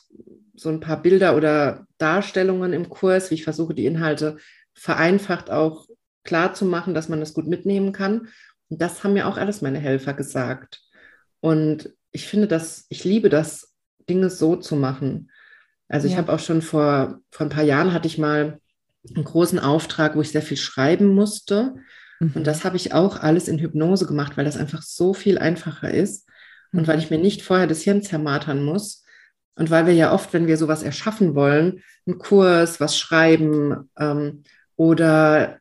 [0.58, 4.36] so ein paar Bilder oder Darstellungen im Kurs, wie ich versuche, die Inhalte
[4.74, 5.86] vereinfacht auch
[6.24, 8.28] klar zu machen, dass man das gut mitnehmen kann.
[8.68, 10.82] Und das haben mir auch alles meine Helfer gesagt.
[11.40, 13.72] Und ich finde das, ich liebe das,
[14.08, 15.30] Dinge so zu machen.
[15.88, 16.12] Also ja.
[16.12, 18.60] ich habe auch schon vor, vor ein paar Jahren hatte ich mal
[19.14, 21.74] einen großen Auftrag, wo ich sehr viel schreiben musste.
[22.20, 22.32] Mhm.
[22.34, 25.92] Und das habe ich auch alles in Hypnose gemacht, weil das einfach so viel einfacher
[25.92, 26.28] ist
[26.72, 29.04] und weil ich mir nicht vorher das Hirn zermatern muss.
[29.58, 34.44] Und weil wir ja oft, wenn wir sowas erschaffen wollen, einen Kurs, was schreiben ähm,
[34.76, 35.58] oder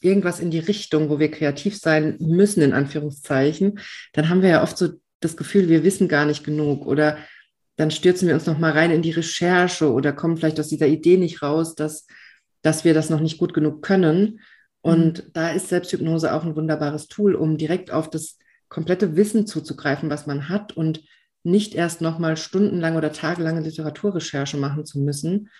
[0.00, 3.80] irgendwas in die Richtung, wo wir kreativ sein müssen, in Anführungszeichen,
[4.12, 7.18] dann haben wir ja oft so das Gefühl, wir wissen gar nicht genug oder
[7.74, 10.86] dann stürzen wir uns noch mal rein in die Recherche oder kommen vielleicht aus dieser
[10.86, 12.06] Idee nicht raus, dass,
[12.62, 14.40] dass wir das noch nicht gut genug können.
[14.80, 15.30] Und mhm.
[15.32, 20.28] da ist Selbsthypnose auch ein wunderbares Tool, um direkt auf das komplette Wissen zuzugreifen, was
[20.28, 21.02] man hat und
[21.44, 25.50] nicht erst noch mal stundenlang oder tagelange Literaturrecherche machen zu müssen,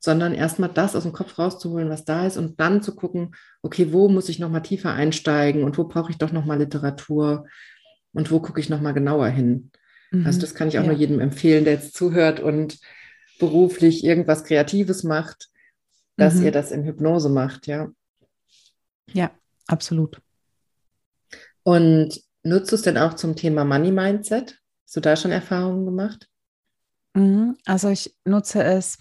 [0.00, 3.92] sondern erstmal das aus dem Kopf rauszuholen, was da ist und dann zu gucken, okay,
[3.92, 7.46] wo muss ich noch mal tiefer einsteigen und wo brauche ich doch noch mal Literatur
[8.12, 9.70] und wo gucke ich noch mal genauer hin.
[10.10, 10.26] Also mhm.
[10.26, 10.88] Also das kann ich auch ja.
[10.88, 12.78] nur jedem empfehlen, der jetzt zuhört und
[13.38, 15.48] beruflich irgendwas Kreatives macht,
[16.16, 16.46] dass mhm.
[16.46, 17.88] ihr das in Hypnose macht, ja.
[19.12, 19.30] Ja,
[19.66, 20.20] absolut.
[21.62, 24.59] Und nutzt du es denn auch zum Thema Money Mindset?
[24.90, 26.28] Hast du da schon Erfahrungen gemacht?
[27.14, 27.56] Mhm.
[27.64, 28.98] Also ich nutze es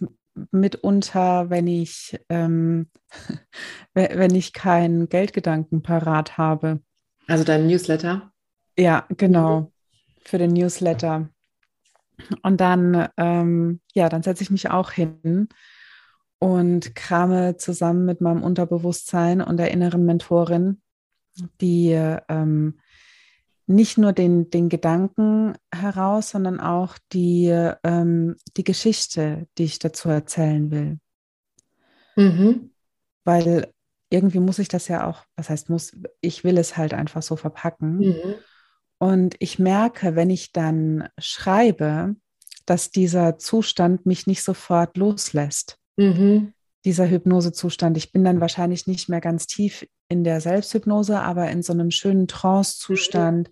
[0.51, 2.91] mitunter, wenn ich, ähm,
[3.95, 6.79] wenn ich keinen Geldgedanken parat habe.
[7.25, 8.31] Also dein Newsletter?
[8.77, 9.61] Ja, genau.
[9.61, 9.71] Mhm
[10.29, 11.29] für den Newsletter.
[12.43, 15.49] Und dann, ähm, ja, dann setze ich mich auch hin
[16.37, 20.81] und krame zusammen mit meinem Unterbewusstsein und der inneren Mentorin,
[21.61, 21.91] die
[22.27, 22.79] ähm,
[23.69, 27.47] nicht nur den, den Gedanken heraus, sondern auch die,
[27.83, 30.99] ähm, die Geschichte, die ich dazu erzählen will.
[32.15, 32.71] Mhm.
[33.23, 33.71] Weil
[34.09, 37.35] irgendwie muss ich das ja auch, was heißt muss, ich will es halt einfach so
[37.35, 37.97] verpacken.
[37.99, 38.35] Mhm.
[38.97, 42.15] Und ich merke, wenn ich dann schreibe,
[42.65, 45.77] dass dieser Zustand mich nicht sofort loslässt.
[45.95, 46.53] Mhm.
[46.85, 47.97] Dieser Hypnosezustand.
[47.97, 51.91] Ich bin dann wahrscheinlich nicht mehr ganz tief in der Selbsthypnose, aber in so einem
[51.91, 53.51] schönen Trance-Zustand,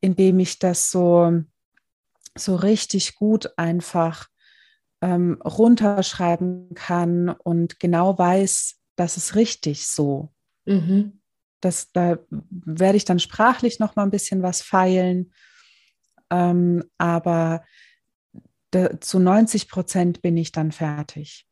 [0.00, 1.42] in dem ich das so,
[2.36, 4.28] so richtig gut einfach
[5.00, 10.32] ähm, runterschreiben kann und genau weiß, das ist richtig so.
[10.64, 11.20] Mhm.
[11.60, 15.32] Das, da werde ich dann sprachlich noch mal ein bisschen was feilen.
[16.30, 17.64] Ähm, aber
[18.72, 21.46] de, zu 90 Prozent bin ich dann fertig.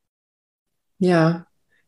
[1.00, 1.46] Ja,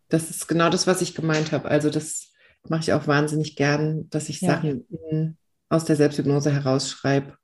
[0.09, 1.69] das ist genau das, was ich gemeint habe.
[1.69, 2.33] Also das
[2.69, 4.51] mache ich auch wahnsinnig gern, dass ich ja.
[4.51, 5.37] Sachen in,
[5.69, 7.37] aus der Selbsthypnose herausschreibe.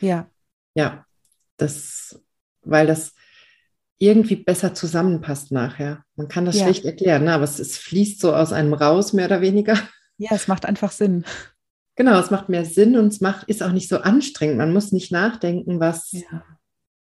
[0.00, 0.28] Ja.
[0.74, 1.04] Ja,
[1.56, 2.22] das,
[2.62, 3.12] weil das
[3.98, 6.04] irgendwie besser zusammenpasst nachher.
[6.16, 6.64] Man kann das ja.
[6.64, 7.32] schlecht erklären, ne?
[7.32, 9.78] aber es, es fließt so aus einem raus, mehr oder weniger.
[10.16, 11.24] Ja, es macht einfach Sinn.
[11.96, 14.58] Genau, es macht mehr Sinn und es macht, ist auch nicht so anstrengend.
[14.58, 16.12] Man muss nicht nachdenken, was.
[16.12, 16.44] Ja.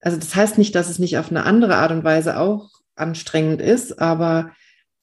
[0.00, 3.60] Also, das heißt nicht, dass es nicht auf eine andere Art und Weise auch anstrengend
[3.60, 4.52] ist, aber,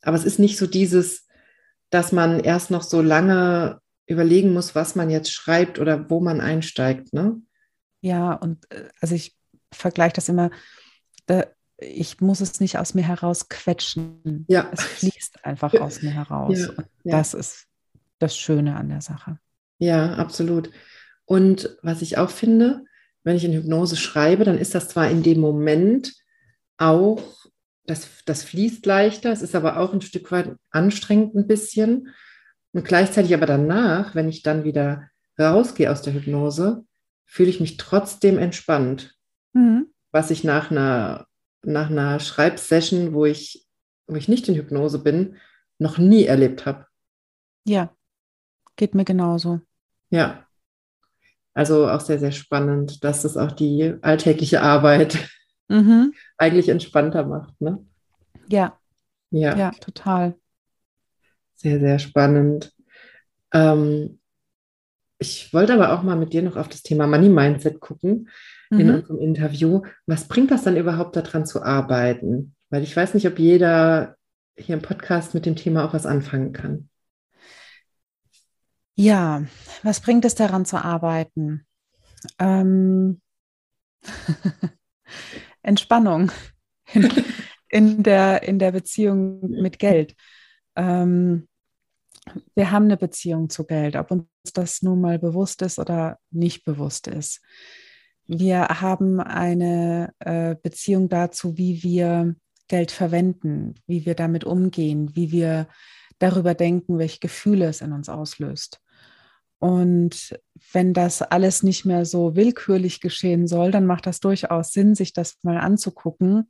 [0.01, 1.27] aber es ist nicht so dieses,
[1.89, 6.39] dass man erst noch so lange überlegen muss, was man jetzt schreibt oder wo man
[6.41, 7.13] einsteigt.
[7.13, 7.41] Ne?
[8.01, 9.35] Ja, und äh, also ich
[9.71, 10.49] vergleiche das immer,
[11.25, 11.45] da,
[11.77, 14.45] ich muss es nicht aus mir heraus quetschen.
[14.47, 14.69] Ja.
[14.71, 16.57] Es fließt einfach aus mir heraus.
[16.57, 17.17] Ja, und ja.
[17.17, 17.67] das ist
[18.19, 19.39] das Schöne an der Sache.
[19.77, 20.71] Ja, absolut.
[21.25, 22.85] Und was ich auch finde,
[23.23, 26.15] wenn ich in Hypnose schreibe, dann ist das zwar in dem Moment
[26.77, 27.21] auch
[27.87, 32.13] das, das fließt leichter, es ist aber auch ein Stück weit anstrengend ein bisschen.
[32.73, 36.85] Und gleichzeitig aber danach, wenn ich dann wieder rausgehe aus der Hypnose,
[37.25, 39.15] fühle ich mich trotzdem entspannt.
[39.53, 39.87] Mhm.
[40.11, 41.27] Was ich nach einer,
[41.63, 43.65] nach einer Schreibsession, wo ich,
[44.05, 45.37] wo ich nicht in Hypnose bin,
[45.79, 46.85] noch nie erlebt habe.
[47.65, 47.95] Ja,
[48.75, 49.61] geht mir genauso.
[50.09, 50.45] Ja.
[51.53, 55.17] Also auch sehr, sehr spannend, dass das auch die alltägliche Arbeit
[55.69, 56.13] mhm.
[56.37, 57.59] Eigentlich entspannter macht.
[57.61, 57.85] Ne?
[58.49, 58.79] Ja.
[59.29, 59.55] Ja.
[59.57, 60.35] Ja, total.
[61.55, 62.73] Sehr, sehr spannend.
[63.51, 64.19] Ähm,
[65.19, 68.29] ich wollte aber auch mal mit dir noch auf das Thema Money Mindset gucken
[68.69, 68.79] mhm.
[68.79, 69.81] in unserem Interview.
[70.05, 72.55] Was bringt das dann überhaupt daran zu arbeiten?
[72.69, 74.15] Weil ich weiß nicht, ob jeder
[74.57, 76.89] hier im Podcast mit dem Thema auch was anfangen kann.
[78.95, 79.43] Ja,
[79.83, 81.65] was bringt es daran zu arbeiten?
[82.39, 83.21] Ähm,
[85.67, 86.31] Entspannung
[86.93, 87.11] in,
[87.69, 90.15] in, der, in der Beziehung mit Geld.
[90.75, 91.47] Ähm,
[92.55, 96.63] wir haben eine Beziehung zu Geld, ob uns das nun mal bewusst ist oder nicht
[96.63, 97.41] bewusst ist.
[98.25, 102.35] Wir haben eine äh, Beziehung dazu, wie wir
[102.67, 105.67] Geld verwenden, wie wir damit umgehen, wie wir
[106.19, 108.81] darüber denken, welche Gefühle es in uns auslöst.
[109.59, 110.39] Und
[110.71, 115.13] wenn das alles nicht mehr so willkürlich geschehen soll, dann macht das durchaus Sinn, sich
[115.13, 116.49] das mal anzugucken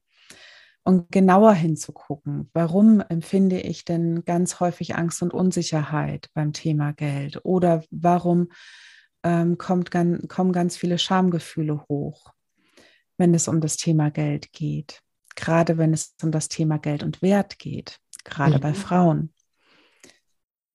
[0.83, 2.49] und genauer hinzugucken.
[2.53, 7.39] Warum empfinde ich denn ganz häufig Angst und Unsicherheit beim Thema Geld?
[7.43, 8.49] Oder warum
[9.23, 12.33] ähm, kommt, kommen ganz viele Schamgefühle hoch,
[13.17, 15.01] wenn es um das Thema Geld geht?
[15.35, 18.61] Gerade wenn es um das Thema Geld und Wert geht, gerade mhm.
[18.61, 19.33] bei Frauen,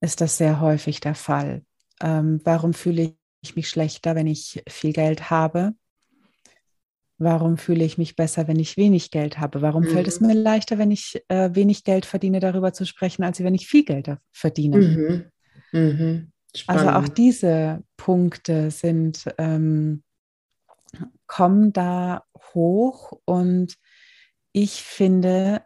[0.00, 1.62] ist das sehr häufig der Fall
[2.02, 5.74] ähm, warum fühle ich mich schlechter, wenn ich viel Geld habe?
[7.18, 9.62] Warum fühle ich mich besser, wenn ich wenig Geld habe?
[9.62, 9.88] Warum mhm.
[9.90, 10.28] fällt es mhm.
[10.28, 13.84] mir leichter, wenn ich äh, wenig Geld verdiene, darüber zu sprechen, als wenn ich viel
[13.84, 14.78] Geld verdiene?
[15.72, 15.80] Mhm.
[15.80, 16.32] Mhm.
[16.66, 20.02] Also auch diese Punkte sind, ähm,
[21.26, 23.76] kommen da hoch und
[24.52, 25.62] ich finde,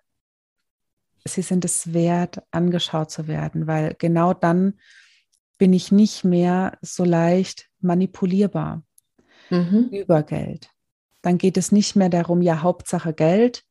[1.25, 4.75] sie sind es wert, angeschaut zu werden, weil genau dann
[5.59, 8.83] bin ich nicht mehr so leicht manipulierbar
[9.51, 9.89] mhm.
[9.91, 10.71] über Geld.
[11.23, 13.65] Dann geht es nicht mehr darum, ja, Hauptsache Geld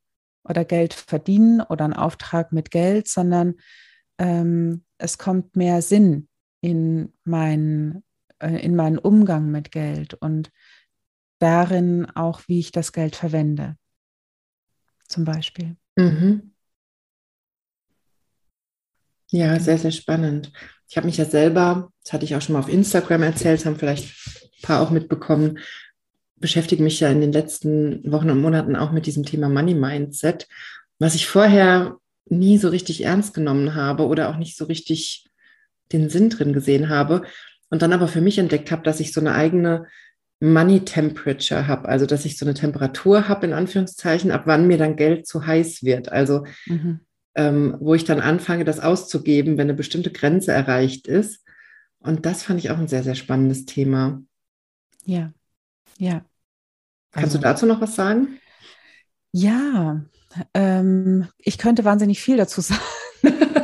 [0.44, 3.54] oder Geld verdienen oder ein Auftrag mit Geld, sondern
[4.18, 6.28] ähm, es kommt mehr Sinn
[6.60, 8.02] in, mein,
[8.38, 10.50] äh, in meinen Umgang mit Geld und
[11.38, 13.76] darin auch, wie ich das Geld verwende.
[15.08, 15.76] Zum Beispiel.
[15.96, 16.52] Mhm.
[19.30, 20.52] Ja, sehr, sehr spannend.
[20.88, 23.76] Ich habe mich ja selber, das hatte ich auch schon mal auf Instagram erzählt, haben
[23.76, 25.58] vielleicht ein paar auch mitbekommen,
[26.36, 30.46] beschäftige mich ja in den letzten Wochen und Monaten auch mit diesem Thema Money Mindset,
[30.98, 31.96] was ich vorher
[32.28, 35.26] nie so richtig ernst genommen habe oder auch nicht so richtig
[35.92, 37.22] den Sinn drin gesehen habe
[37.70, 39.86] und dann aber für mich entdeckt habe, dass ich so eine eigene
[40.38, 44.78] Money Temperature habe, also dass ich so eine Temperatur habe, in Anführungszeichen, ab wann mir
[44.78, 46.12] dann Geld zu heiß wird.
[46.12, 47.00] Also mhm
[47.36, 51.44] ähm, wo ich dann anfange, das auszugeben, wenn eine bestimmte Grenze erreicht ist.
[51.98, 54.22] Und das fand ich auch ein sehr, sehr spannendes Thema.
[55.04, 55.32] Ja,
[55.98, 56.24] ja.
[57.12, 58.38] Kannst also, du dazu noch was sagen?
[59.32, 60.02] Ja,
[60.54, 62.80] ähm, ich könnte wahnsinnig viel dazu sagen.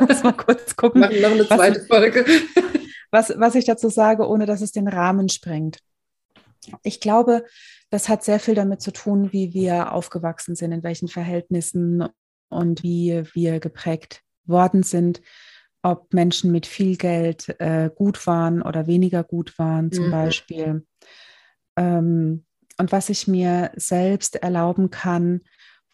[0.07, 1.01] muss mal kurz gucken.
[1.01, 2.25] Machen noch eine zweite was, Folge.
[3.11, 5.79] was, was ich dazu sage, ohne dass es den Rahmen sprengt.
[6.83, 7.43] Ich glaube,
[7.89, 12.07] das hat sehr viel damit zu tun, wie wir aufgewachsen sind, in welchen Verhältnissen
[12.53, 15.21] und wie wir geprägt worden sind,
[15.81, 20.11] ob Menschen mit viel Geld äh, gut waren oder weniger gut waren zum mhm.
[20.11, 20.87] Beispiel.
[21.75, 22.45] Ähm,
[22.77, 25.41] und was ich mir selbst erlauben kann,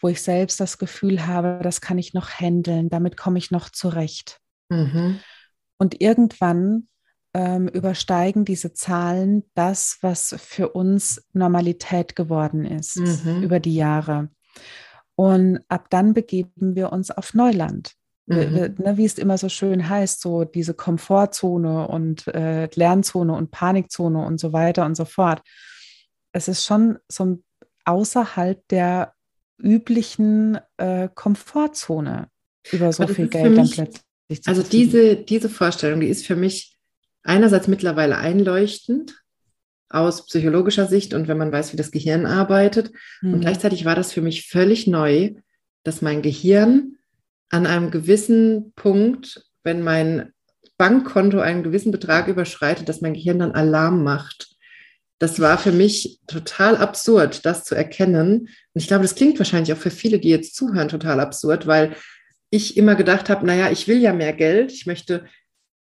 [0.01, 3.69] wo ich selbst das Gefühl habe, das kann ich noch handeln, damit komme ich noch
[3.69, 4.39] zurecht.
[4.69, 5.19] Mhm.
[5.77, 6.87] Und irgendwann
[7.33, 13.43] ähm, übersteigen diese Zahlen das, was für uns Normalität geworden ist mhm.
[13.43, 14.29] über die Jahre.
[15.19, 17.91] Und ab dann begeben wir uns auf Neuland.
[18.25, 18.35] Mhm.
[18.55, 23.51] Wir, ne, wie es immer so schön heißt, so diese Komfortzone und äh, Lernzone und
[23.51, 25.41] Panikzone und so weiter und so fort.
[26.31, 27.43] Es ist schon so
[27.83, 29.13] außerhalb der
[29.61, 32.29] üblichen äh, Komfortzone
[32.71, 36.37] über so viel Geld mich, dann plötzlich zu Also diese, diese Vorstellung, die ist für
[36.37, 36.77] mich
[37.23, 39.21] einerseits mittlerweile einleuchtend,
[39.89, 42.91] aus psychologischer Sicht und wenn man weiß, wie das Gehirn arbeitet.
[43.21, 43.33] Mhm.
[43.35, 45.31] Und gleichzeitig war das für mich völlig neu,
[45.83, 46.97] dass mein Gehirn
[47.49, 50.31] an einem gewissen Punkt, wenn mein
[50.77, 54.55] Bankkonto einen gewissen Betrag überschreitet, dass mein Gehirn dann Alarm macht.
[55.19, 58.47] das war für mich total absurd, das zu erkennen.
[58.73, 61.95] Und ich glaube, das klingt wahrscheinlich auch für viele, die jetzt zuhören, total absurd, weil
[62.49, 65.25] ich immer gedacht habe, naja, ich will ja mehr Geld, ich möchte,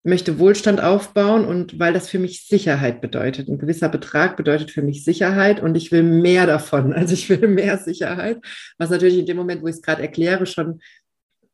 [0.06, 3.48] möchte Wohlstand aufbauen und weil das für mich Sicherheit bedeutet.
[3.48, 6.92] Ein gewisser Betrag bedeutet für mich Sicherheit und ich will mehr davon.
[6.96, 8.38] Also ich will mehr Sicherheit,
[8.78, 10.80] was natürlich in dem Moment, wo ich es gerade erkläre, schon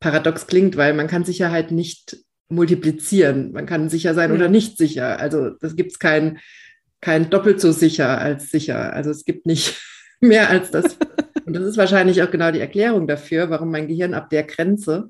[0.01, 3.53] paradox klingt, weil man kann Sicherheit nicht multiplizieren.
[3.53, 4.37] Man kann sicher sein ja.
[4.37, 5.19] oder nicht sicher.
[5.19, 6.39] Also das gibt es kein,
[7.01, 8.93] kein doppelt so sicher als sicher.
[8.93, 9.81] Also es gibt nicht
[10.21, 10.97] mehr als das.
[11.47, 15.09] Und das ist wahrscheinlich auch genau die Erklärung dafür, warum mein Gehirn ab der Grenze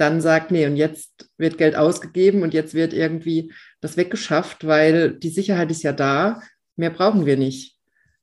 [0.00, 5.12] dann sagt, nee, und jetzt wird Geld ausgegeben und jetzt wird irgendwie das weggeschafft, weil
[5.12, 6.42] die Sicherheit ist ja da,
[6.76, 7.76] mehr brauchen wir nicht.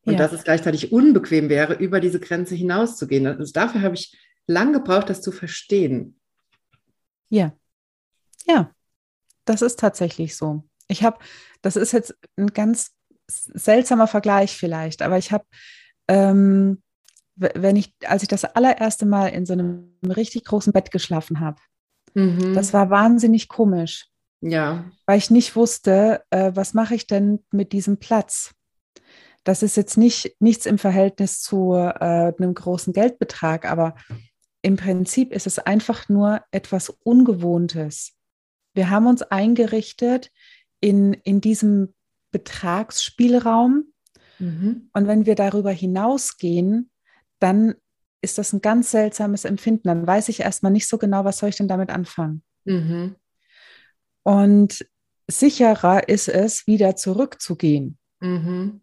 [0.03, 0.19] Und ja.
[0.19, 3.27] dass es gleichzeitig unbequem wäre, über diese Grenze hinauszugehen.
[3.27, 4.17] Also dafür habe ich
[4.47, 6.19] lang gebraucht, das zu verstehen.
[7.29, 7.53] Ja,
[8.47, 8.71] ja,
[9.45, 10.63] das ist tatsächlich so.
[10.87, 11.19] Ich habe,
[11.61, 12.91] das ist jetzt ein ganz
[13.27, 15.45] seltsamer Vergleich vielleicht, aber ich habe,
[16.07, 16.81] ähm,
[17.37, 21.61] wenn ich, als ich das allererste Mal in so einem richtig großen Bett geschlafen habe,
[22.13, 22.53] mhm.
[22.53, 24.07] das war wahnsinnig komisch.
[24.41, 24.85] Ja.
[25.05, 28.53] Weil ich nicht wusste, äh, was mache ich denn mit diesem Platz?
[29.43, 33.95] Das ist jetzt nicht nichts im Verhältnis zu äh, einem großen Geldbetrag, aber
[34.61, 38.13] im Prinzip ist es einfach nur etwas Ungewohntes.
[38.73, 40.31] Wir haben uns eingerichtet
[40.81, 41.93] in, in diesem
[42.31, 43.85] Betragsspielraum.
[44.39, 44.89] Mhm.
[44.93, 46.89] Und wenn wir darüber hinausgehen,
[47.39, 47.75] dann
[48.21, 49.87] ist das ein ganz seltsames Empfinden.
[49.87, 52.43] Dann weiß ich erstmal nicht so genau, was soll ich denn damit anfangen.
[52.65, 53.15] Mhm.
[54.23, 54.85] Und
[55.27, 58.81] sicherer ist es, wieder zurückzugehen mhm.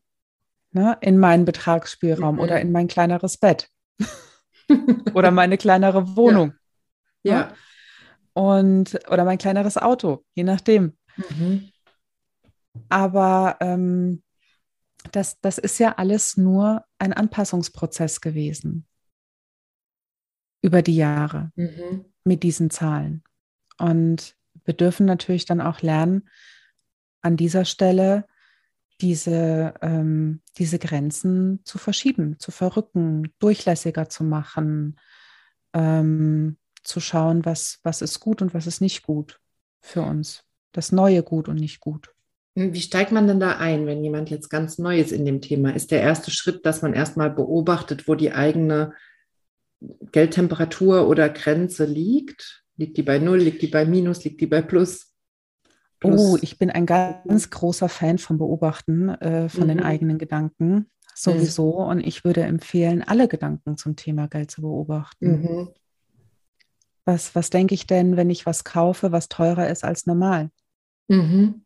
[0.72, 2.40] ne, in meinen Betragsspielraum mhm.
[2.40, 3.68] oder in mein kleineres Bett
[5.14, 6.54] oder meine kleinere Wohnung.
[7.22, 7.34] Ja.
[7.34, 7.40] Ne?
[7.40, 7.52] ja.
[8.36, 10.96] Und, oder mein kleineres Auto, je nachdem.
[11.16, 11.70] Mhm.
[12.88, 14.22] Aber ähm,
[15.14, 18.86] das, das ist ja alles nur ein Anpassungsprozess gewesen
[20.62, 22.06] über die Jahre mhm.
[22.24, 23.22] mit diesen Zahlen.
[23.78, 26.28] Und wir dürfen natürlich dann auch lernen,
[27.20, 28.26] an dieser Stelle
[29.00, 34.98] diese, ähm, diese Grenzen zu verschieben, zu verrücken, durchlässiger zu machen,
[35.74, 39.40] ähm, zu schauen, was, was ist gut und was ist nicht gut
[39.80, 40.44] für uns.
[40.72, 42.13] Das Neue gut und nicht gut.
[42.54, 45.74] Wie steigt man denn da ein, wenn jemand jetzt ganz neu ist in dem Thema?
[45.74, 48.92] Ist der erste Schritt, dass man erstmal beobachtet, wo die eigene
[50.12, 52.64] Geldtemperatur oder Grenze liegt?
[52.76, 55.12] Liegt die bei Null, liegt die bei Minus, liegt die bei Plus?
[55.98, 56.20] Plus?
[56.20, 59.68] Oh, ich bin ein ganz großer Fan vom Beobachten äh, von mhm.
[59.68, 61.80] den eigenen Gedanken sowieso.
[61.80, 61.86] Mhm.
[61.88, 65.26] Und ich würde empfehlen, alle Gedanken zum Thema Geld zu beobachten.
[65.26, 65.68] Mhm.
[67.04, 70.50] Was, was denke ich denn, wenn ich was kaufe, was teurer ist als normal?
[71.08, 71.63] Mhm.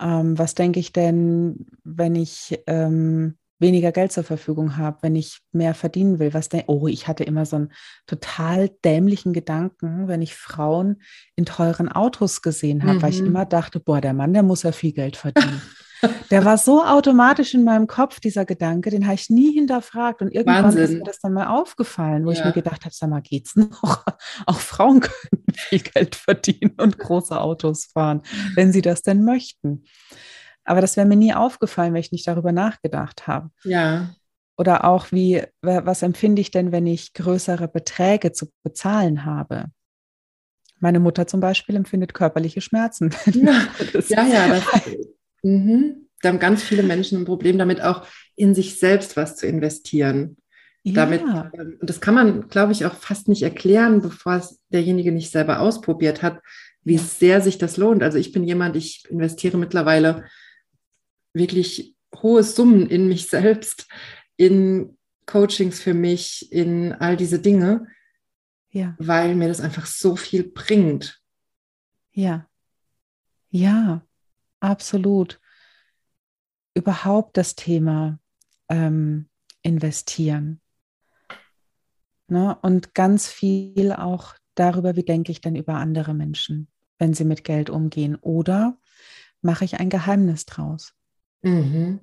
[0.00, 5.40] Ähm, was denke ich denn, wenn ich ähm, weniger Geld zur Verfügung habe, wenn ich
[5.52, 6.34] mehr verdienen will?
[6.34, 7.72] Was denk oh, ich hatte immer so einen
[8.06, 11.02] total dämlichen Gedanken, wenn ich Frauen
[11.36, 13.02] in teuren Autos gesehen habe, mhm.
[13.02, 13.28] weil ich mhm.
[13.28, 15.62] immer dachte, boah, der Mann, der muss ja viel Geld verdienen.
[16.30, 20.22] Der war so automatisch in meinem Kopf, dieser Gedanke, den habe ich nie hinterfragt.
[20.22, 20.82] Und irgendwann Wahnsinn.
[20.82, 22.38] ist mir das dann mal aufgefallen, wo ja.
[22.38, 24.04] ich mir gedacht habe, sag mal, geht's noch?
[24.46, 28.22] Auch Frauen können viel Geld verdienen und große Autos fahren,
[28.54, 29.84] wenn sie das denn möchten.
[30.64, 33.50] Aber das wäre mir nie aufgefallen, wenn ich nicht darüber nachgedacht habe.
[33.64, 34.14] Ja.
[34.56, 39.66] Oder auch wie, was empfinde ich denn, wenn ich größere Beträge zu bezahlen habe?
[40.78, 43.14] Meine Mutter zum Beispiel empfindet körperliche Schmerzen.
[43.34, 43.66] Ja,
[44.08, 44.64] ja, ja, das,
[45.44, 46.08] Mhm.
[46.22, 50.38] Da haben ganz viele Menschen ein Problem damit, auch in sich selbst was zu investieren.
[50.82, 50.94] Ja.
[50.94, 55.12] Damit, ähm, und das kann man, glaube ich, auch fast nicht erklären, bevor es derjenige
[55.12, 56.40] nicht selber ausprobiert hat,
[56.82, 58.02] wie sehr sich das lohnt.
[58.02, 60.24] Also ich bin jemand, ich investiere mittlerweile
[61.32, 63.86] wirklich hohe Summen in mich selbst,
[64.36, 67.86] in Coachings für mich, in all diese Dinge,
[68.70, 68.94] ja.
[68.98, 71.20] weil mir das einfach so viel bringt.
[72.12, 72.46] Ja,
[73.50, 74.02] ja,
[74.64, 75.40] absolut
[76.74, 78.18] überhaupt das Thema
[78.68, 79.28] ähm,
[79.62, 80.60] investieren.
[82.28, 82.56] Ne?
[82.62, 87.44] Und ganz viel auch darüber, wie denke ich denn über andere Menschen, wenn sie mit
[87.44, 88.16] Geld umgehen.
[88.16, 88.78] Oder
[89.42, 90.94] mache ich ein Geheimnis draus?
[91.42, 92.00] Mhm.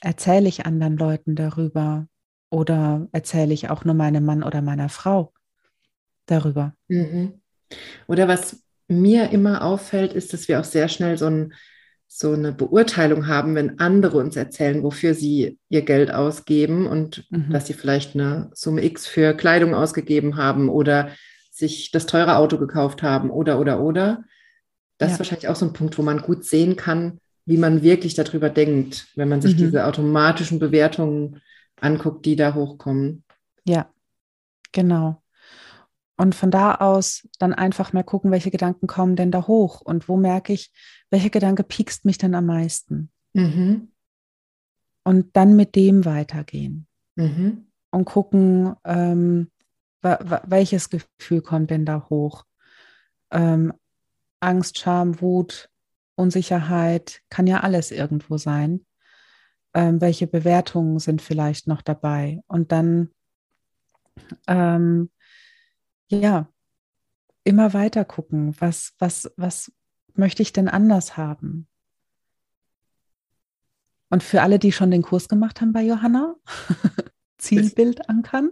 [0.00, 2.06] Erzähle ich anderen Leuten darüber?
[2.48, 5.32] Oder erzähle ich auch nur meinem Mann oder meiner Frau
[6.26, 6.74] darüber?
[6.88, 7.42] Mhm.
[8.06, 11.54] Oder was mir immer auffällt, ist, dass wir auch sehr schnell so ein
[12.08, 17.50] so eine Beurteilung haben, wenn andere uns erzählen, wofür sie ihr Geld ausgeben und mhm.
[17.50, 21.10] dass sie vielleicht eine Summe X für Kleidung ausgegeben haben oder
[21.50, 24.24] sich das teure Auto gekauft haben oder oder oder.
[24.98, 25.12] Das ja.
[25.14, 28.50] ist wahrscheinlich auch so ein Punkt, wo man gut sehen kann, wie man wirklich darüber
[28.50, 29.58] denkt, wenn man sich mhm.
[29.58, 31.40] diese automatischen Bewertungen
[31.80, 33.24] anguckt, die da hochkommen.
[33.64, 33.90] Ja,
[34.72, 35.22] genau.
[36.16, 40.08] Und von da aus dann einfach mal gucken, welche Gedanken kommen denn da hoch und
[40.08, 40.72] wo merke ich,
[41.10, 43.10] welcher Gedanke piekst mich denn am meisten.
[43.34, 43.92] Mhm.
[45.04, 46.86] Und dann mit dem weitergehen
[47.16, 47.66] mhm.
[47.90, 49.50] und gucken, ähm,
[50.00, 52.44] welches Gefühl kommt denn da hoch.
[53.30, 53.72] Ähm,
[54.40, 55.70] Angst, Scham, Wut,
[56.14, 58.86] Unsicherheit, kann ja alles irgendwo sein.
[59.74, 62.42] Ähm, welche Bewertungen sind vielleicht noch dabei?
[62.46, 63.10] Und dann,
[64.46, 65.10] ähm,
[66.08, 66.48] ja,
[67.44, 69.72] immer weiter gucken, was, was, was
[70.14, 71.68] möchte ich denn anders haben?
[74.08, 76.36] Und für alle, die schon den Kurs gemacht haben bei Johanna,
[77.38, 78.50] Zielbild ankern.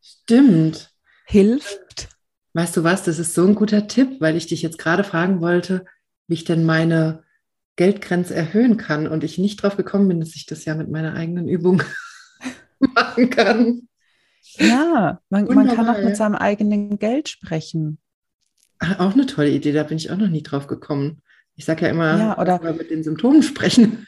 [0.00, 0.92] Stimmt.
[1.26, 2.08] Hilft.
[2.52, 5.40] Weißt du was, das ist so ein guter Tipp, weil ich dich jetzt gerade fragen
[5.40, 5.84] wollte,
[6.28, 7.24] wie ich denn meine
[7.76, 11.14] Geldgrenze erhöhen kann und ich nicht drauf gekommen bin, dass ich das ja mit meiner
[11.14, 11.82] eigenen Übung
[12.78, 13.88] machen kann.
[14.58, 17.98] Ja, man, man, kann auch mit seinem eigenen Geld sprechen.
[18.80, 21.22] Auch eine tolle Idee, da bin ich auch noch nie drauf gekommen.
[21.54, 24.06] Ich sage ja immer, ja, oder mit den Symptomen sprechen.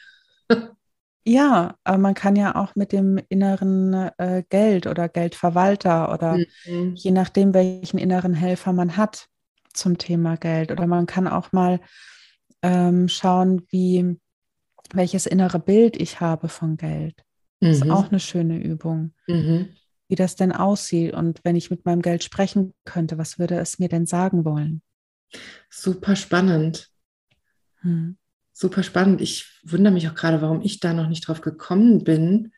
[1.24, 6.94] Ja, aber man kann ja auch mit dem inneren äh, Geld oder Geldverwalter oder mhm.
[6.94, 9.26] je nachdem, welchen inneren Helfer man hat
[9.74, 10.72] zum Thema Geld.
[10.72, 11.80] Oder man kann auch mal
[12.62, 14.18] ähm, schauen, wie
[14.94, 17.22] welches innere Bild ich habe von Geld.
[17.61, 17.90] Das ist mhm.
[17.90, 19.12] auch eine schöne Übung.
[19.26, 19.68] Mhm.
[20.09, 23.79] Wie das denn aussieht und wenn ich mit meinem Geld sprechen könnte, was würde es
[23.79, 24.83] mir denn sagen wollen?
[25.69, 26.91] Super spannend.
[27.81, 28.17] Hm
[28.59, 29.21] super spannend.
[29.21, 32.53] Ich wundere mich auch gerade, warum ich da noch nicht drauf gekommen bin,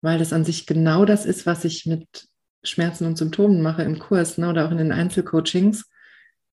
[0.00, 2.26] weil das an sich genau das ist, was ich mit
[2.64, 5.88] Schmerzen und Symptomen mache im Kurs ne, oder auch in den Einzelcoachings,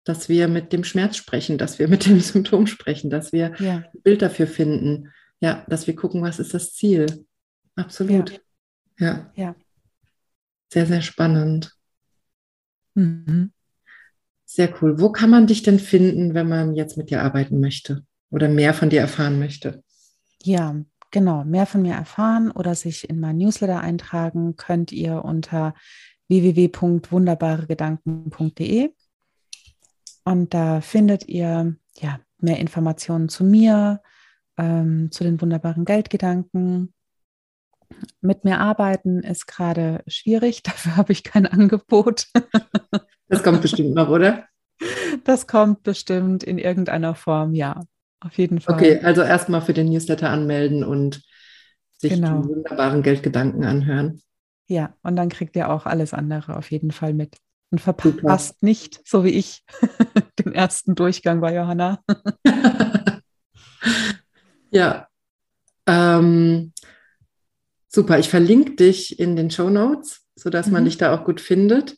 [0.03, 3.77] dass wir mit dem Schmerz sprechen, dass wir mit dem Symptom sprechen, dass wir ja.
[3.77, 5.09] ein Bild dafür finden.
[5.39, 7.25] Ja, dass wir gucken, was ist das Ziel.
[7.75, 8.39] Absolut.
[8.99, 9.07] Ja.
[9.07, 9.31] Ja.
[9.35, 9.55] ja.
[10.71, 11.75] Sehr, sehr spannend.
[12.95, 13.51] Mhm.
[14.45, 14.99] Sehr cool.
[14.99, 18.03] Wo kann man dich denn finden, wenn man jetzt mit dir arbeiten möchte?
[18.31, 19.83] oder mehr von dir erfahren möchte.
[20.41, 20.75] Ja,
[21.11, 21.43] genau.
[21.43, 25.75] Mehr von mir erfahren oder sich in mein Newsletter eintragen könnt ihr unter
[26.29, 28.89] www.wunderbaregedanken.de.
[30.23, 34.01] Und da findet ihr ja mehr Informationen zu mir,
[34.57, 36.93] ähm, zu den wunderbaren Geldgedanken.
[38.21, 42.27] Mit mir arbeiten ist gerade schwierig, dafür habe ich kein Angebot.
[43.27, 44.45] Das kommt bestimmt noch, oder?
[45.23, 47.81] Das kommt bestimmt in irgendeiner Form, ja
[48.21, 48.75] auf jeden Fall.
[48.75, 51.21] Okay, also erstmal für den Newsletter anmelden und
[51.97, 52.41] sich genau.
[52.41, 54.21] die wunderbaren Geldgedanken anhören.
[54.67, 57.37] Ja, und dann kriegt ihr auch alles andere auf jeden Fall mit.
[57.71, 58.65] Und verpasst Super.
[58.65, 59.63] nicht, so wie ich,
[60.39, 61.99] den ersten Durchgang bei Johanna.
[64.71, 65.07] ja.
[65.87, 66.73] Ähm,
[67.93, 70.73] super, ich verlinke dich in den Show Notes, sodass mhm.
[70.73, 71.97] man dich da auch gut findet.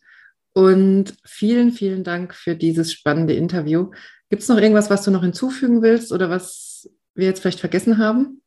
[0.53, 3.91] Und vielen, vielen Dank für dieses spannende Interview.
[4.29, 7.97] Gibt es noch irgendwas, was du noch hinzufügen willst oder was wir jetzt vielleicht vergessen
[7.97, 8.41] haben?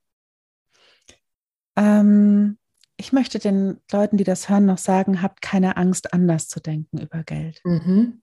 [1.77, 2.59] Ähm,
[2.97, 6.99] ich möchte den Leuten, die das hören, noch sagen, habt keine Angst, anders zu denken
[6.99, 7.61] über Geld.
[7.65, 8.23] Mhm.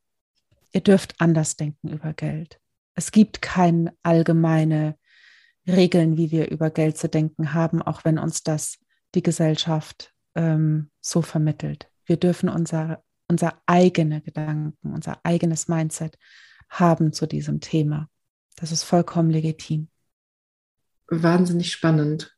[0.71, 2.59] Ihr dürft anders denken über Geld.
[2.95, 4.97] Es gibt keine allgemeine
[5.67, 8.80] Regeln, wie wir über Geld zu denken haben, auch wenn uns das
[9.16, 11.89] die Gesellschaft ähm, so vermittelt.
[12.05, 16.18] Wir dürfen unser, unser eigene Gedanken, unser eigenes Mindset
[16.70, 18.09] haben zu diesem Thema.
[18.55, 19.89] Das ist vollkommen legitim.
[21.07, 22.36] Wahnsinnig spannend.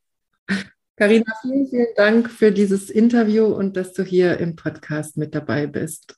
[0.97, 5.67] Carina, vielen, vielen Dank für dieses Interview und dass du hier im Podcast mit dabei
[5.67, 6.15] bist.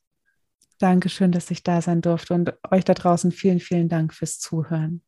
[0.80, 5.01] Dankeschön, dass ich da sein durfte und euch da draußen vielen, vielen Dank fürs Zuhören.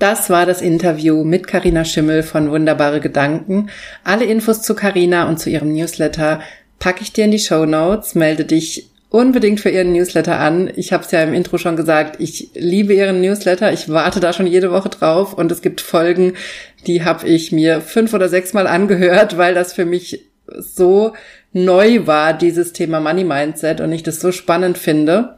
[0.00, 3.68] Das war das Interview mit Carina Schimmel von Wunderbare Gedanken.
[4.02, 6.40] Alle Infos zu Carina und zu ihrem Newsletter
[6.78, 8.14] packe ich dir in die Show Notes.
[8.14, 10.72] Melde dich unbedingt für Ihren Newsletter an.
[10.74, 13.74] Ich habe es ja im Intro schon gesagt, ich liebe Ihren Newsletter.
[13.74, 16.32] Ich warte da schon jede Woche drauf und es gibt Folgen,
[16.86, 21.12] die habe ich mir fünf oder sechs Mal angehört, weil das für mich so
[21.52, 25.36] neu war, dieses Thema Money Mindset und ich das so spannend finde.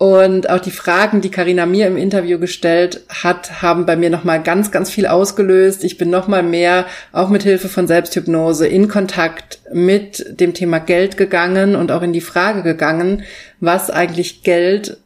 [0.00, 4.42] Und auch die Fragen, die Karina mir im Interview gestellt hat, haben bei mir nochmal
[4.42, 5.84] ganz, ganz viel ausgelöst.
[5.84, 11.18] Ich bin nochmal mehr, auch mit Hilfe von Selbsthypnose, in Kontakt mit dem Thema Geld
[11.18, 13.24] gegangen und auch in die Frage gegangen,
[13.60, 14.96] was eigentlich Geld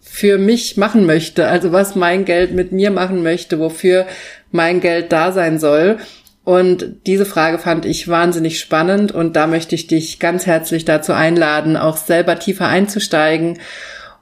[0.00, 1.46] für mich machen möchte.
[1.46, 4.06] Also was mein Geld mit mir machen möchte, wofür
[4.50, 5.98] mein Geld da sein soll.
[6.44, 11.12] Und diese Frage fand ich wahnsinnig spannend und da möchte ich dich ganz herzlich dazu
[11.12, 13.58] einladen, auch selber tiefer einzusteigen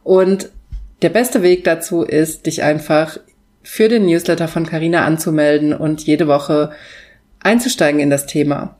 [0.07, 0.51] und
[1.03, 3.19] der beste Weg dazu ist, dich einfach
[3.65, 6.71] für den Newsletter von Carina anzumelden und jede Woche
[7.41, 8.77] einzusteigen in das Thema.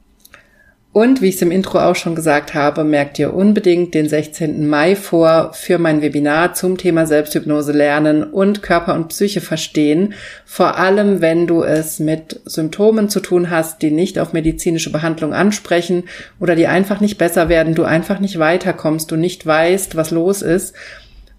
[0.93, 4.69] Und wie ich es im Intro auch schon gesagt habe, merkt ihr unbedingt den 16.
[4.69, 10.15] Mai vor für mein Webinar zum Thema Selbsthypnose lernen und Körper und Psyche verstehen.
[10.45, 15.35] Vor allem, wenn du es mit Symptomen zu tun hast, die nicht auf medizinische Behandlung
[15.35, 16.05] ansprechen
[16.39, 20.41] oder die einfach nicht besser werden, du einfach nicht weiterkommst, du nicht weißt, was los
[20.41, 20.73] ist.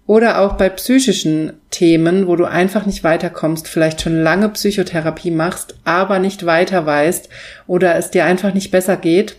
[0.08, 5.76] Oder auch bei psychischen Themen, wo du einfach nicht weiterkommst, vielleicht schon lange Psychotherapie machst,
[5.84, 7.28] aber nicht weiter weißt
[7.68, 9.36] oder es dir einfach nicht besser geht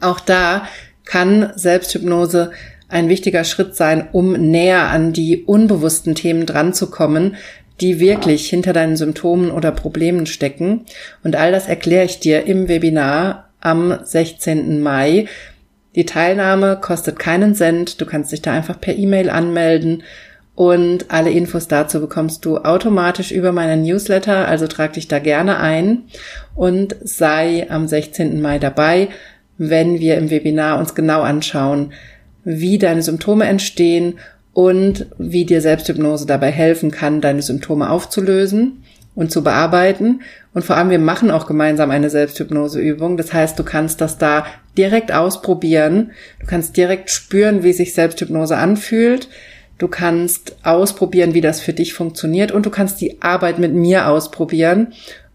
[0.00, 0.66] auch da
[1.04, 2.52] kann Selbsthypnose
[2.88, 7.36] ein wichtiger Schritt sein, um näher an die unbewussten Themen dranzukommen,
[7.80, 10.84] die wirklich hinter deinen Symptomen oder Problemen stecken.
[11.24, 14.82] Und all das erkläre ich dir im Webinar am 16.
[14.82, 15.26] Mai.
[15.94, 18.00] Die Teilnahme kostet keinen Cent.
[18.00, 20.02] Du kannst dich da einfach per E-Mail anmelden
[20.54, 24.48] und alle Infos dazu bekommst du automatisch über meinen Newsletter.
[24.48, 26.04] Also trag dich da gerne ein
[26.54, 28.40] und sei am 16.
[28.40, 29.08] Mai dabei
[29.58, 31.92] wenn wir im Webinar uns genau anschauen,
[32.44, 34.18] wie deine Symptome entstehen
[34.52, 38.82] und wie dir Selbsthypnose dabei helfen kann, deine Symptome aufzulösen
[39.14, 40.22] und zu bearbeiten.
[40.54, 43.16] Und vor allem, wir machen auch gemeinsam eine Selbsthypnoseübung.
[43.16, 44.46] Das heißt, du kannst das da
[44.76, 46.12] direkt ausprobieren.
[46.40, 49.28] Du kannst direkt spüren, wie sich Selbsthypnose anfühlt.
[49.78, 54.08] Du kannst ausprobieren, wie das für dich funktioniert und du kannst die Arbeit mit mir
[54.08, 54.92] ausprobieren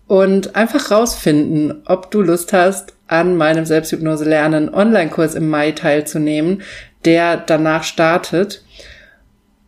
[0.08, 6.62] und einfach rausfinden, ob du Lust hast, an meinem Selbsthypnose lernen Online-Kurs im Mai teilzunehmen,
[7.06, 8.64] der danach startet.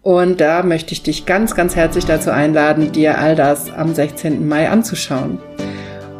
[0.01, 4.47] Und da möchte ich dich ganz, ganz herzlich dazu einladen, dir all das am 16.
[4.47, 5.39] Mai anzuschauen.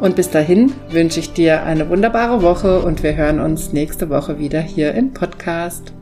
[0.00, 4.38] Und bis dahin wünsche ich dir eine wunderbare Woche und wir hören uns nächste Woche
[4.38, 5.92] wieder hier im Podcast.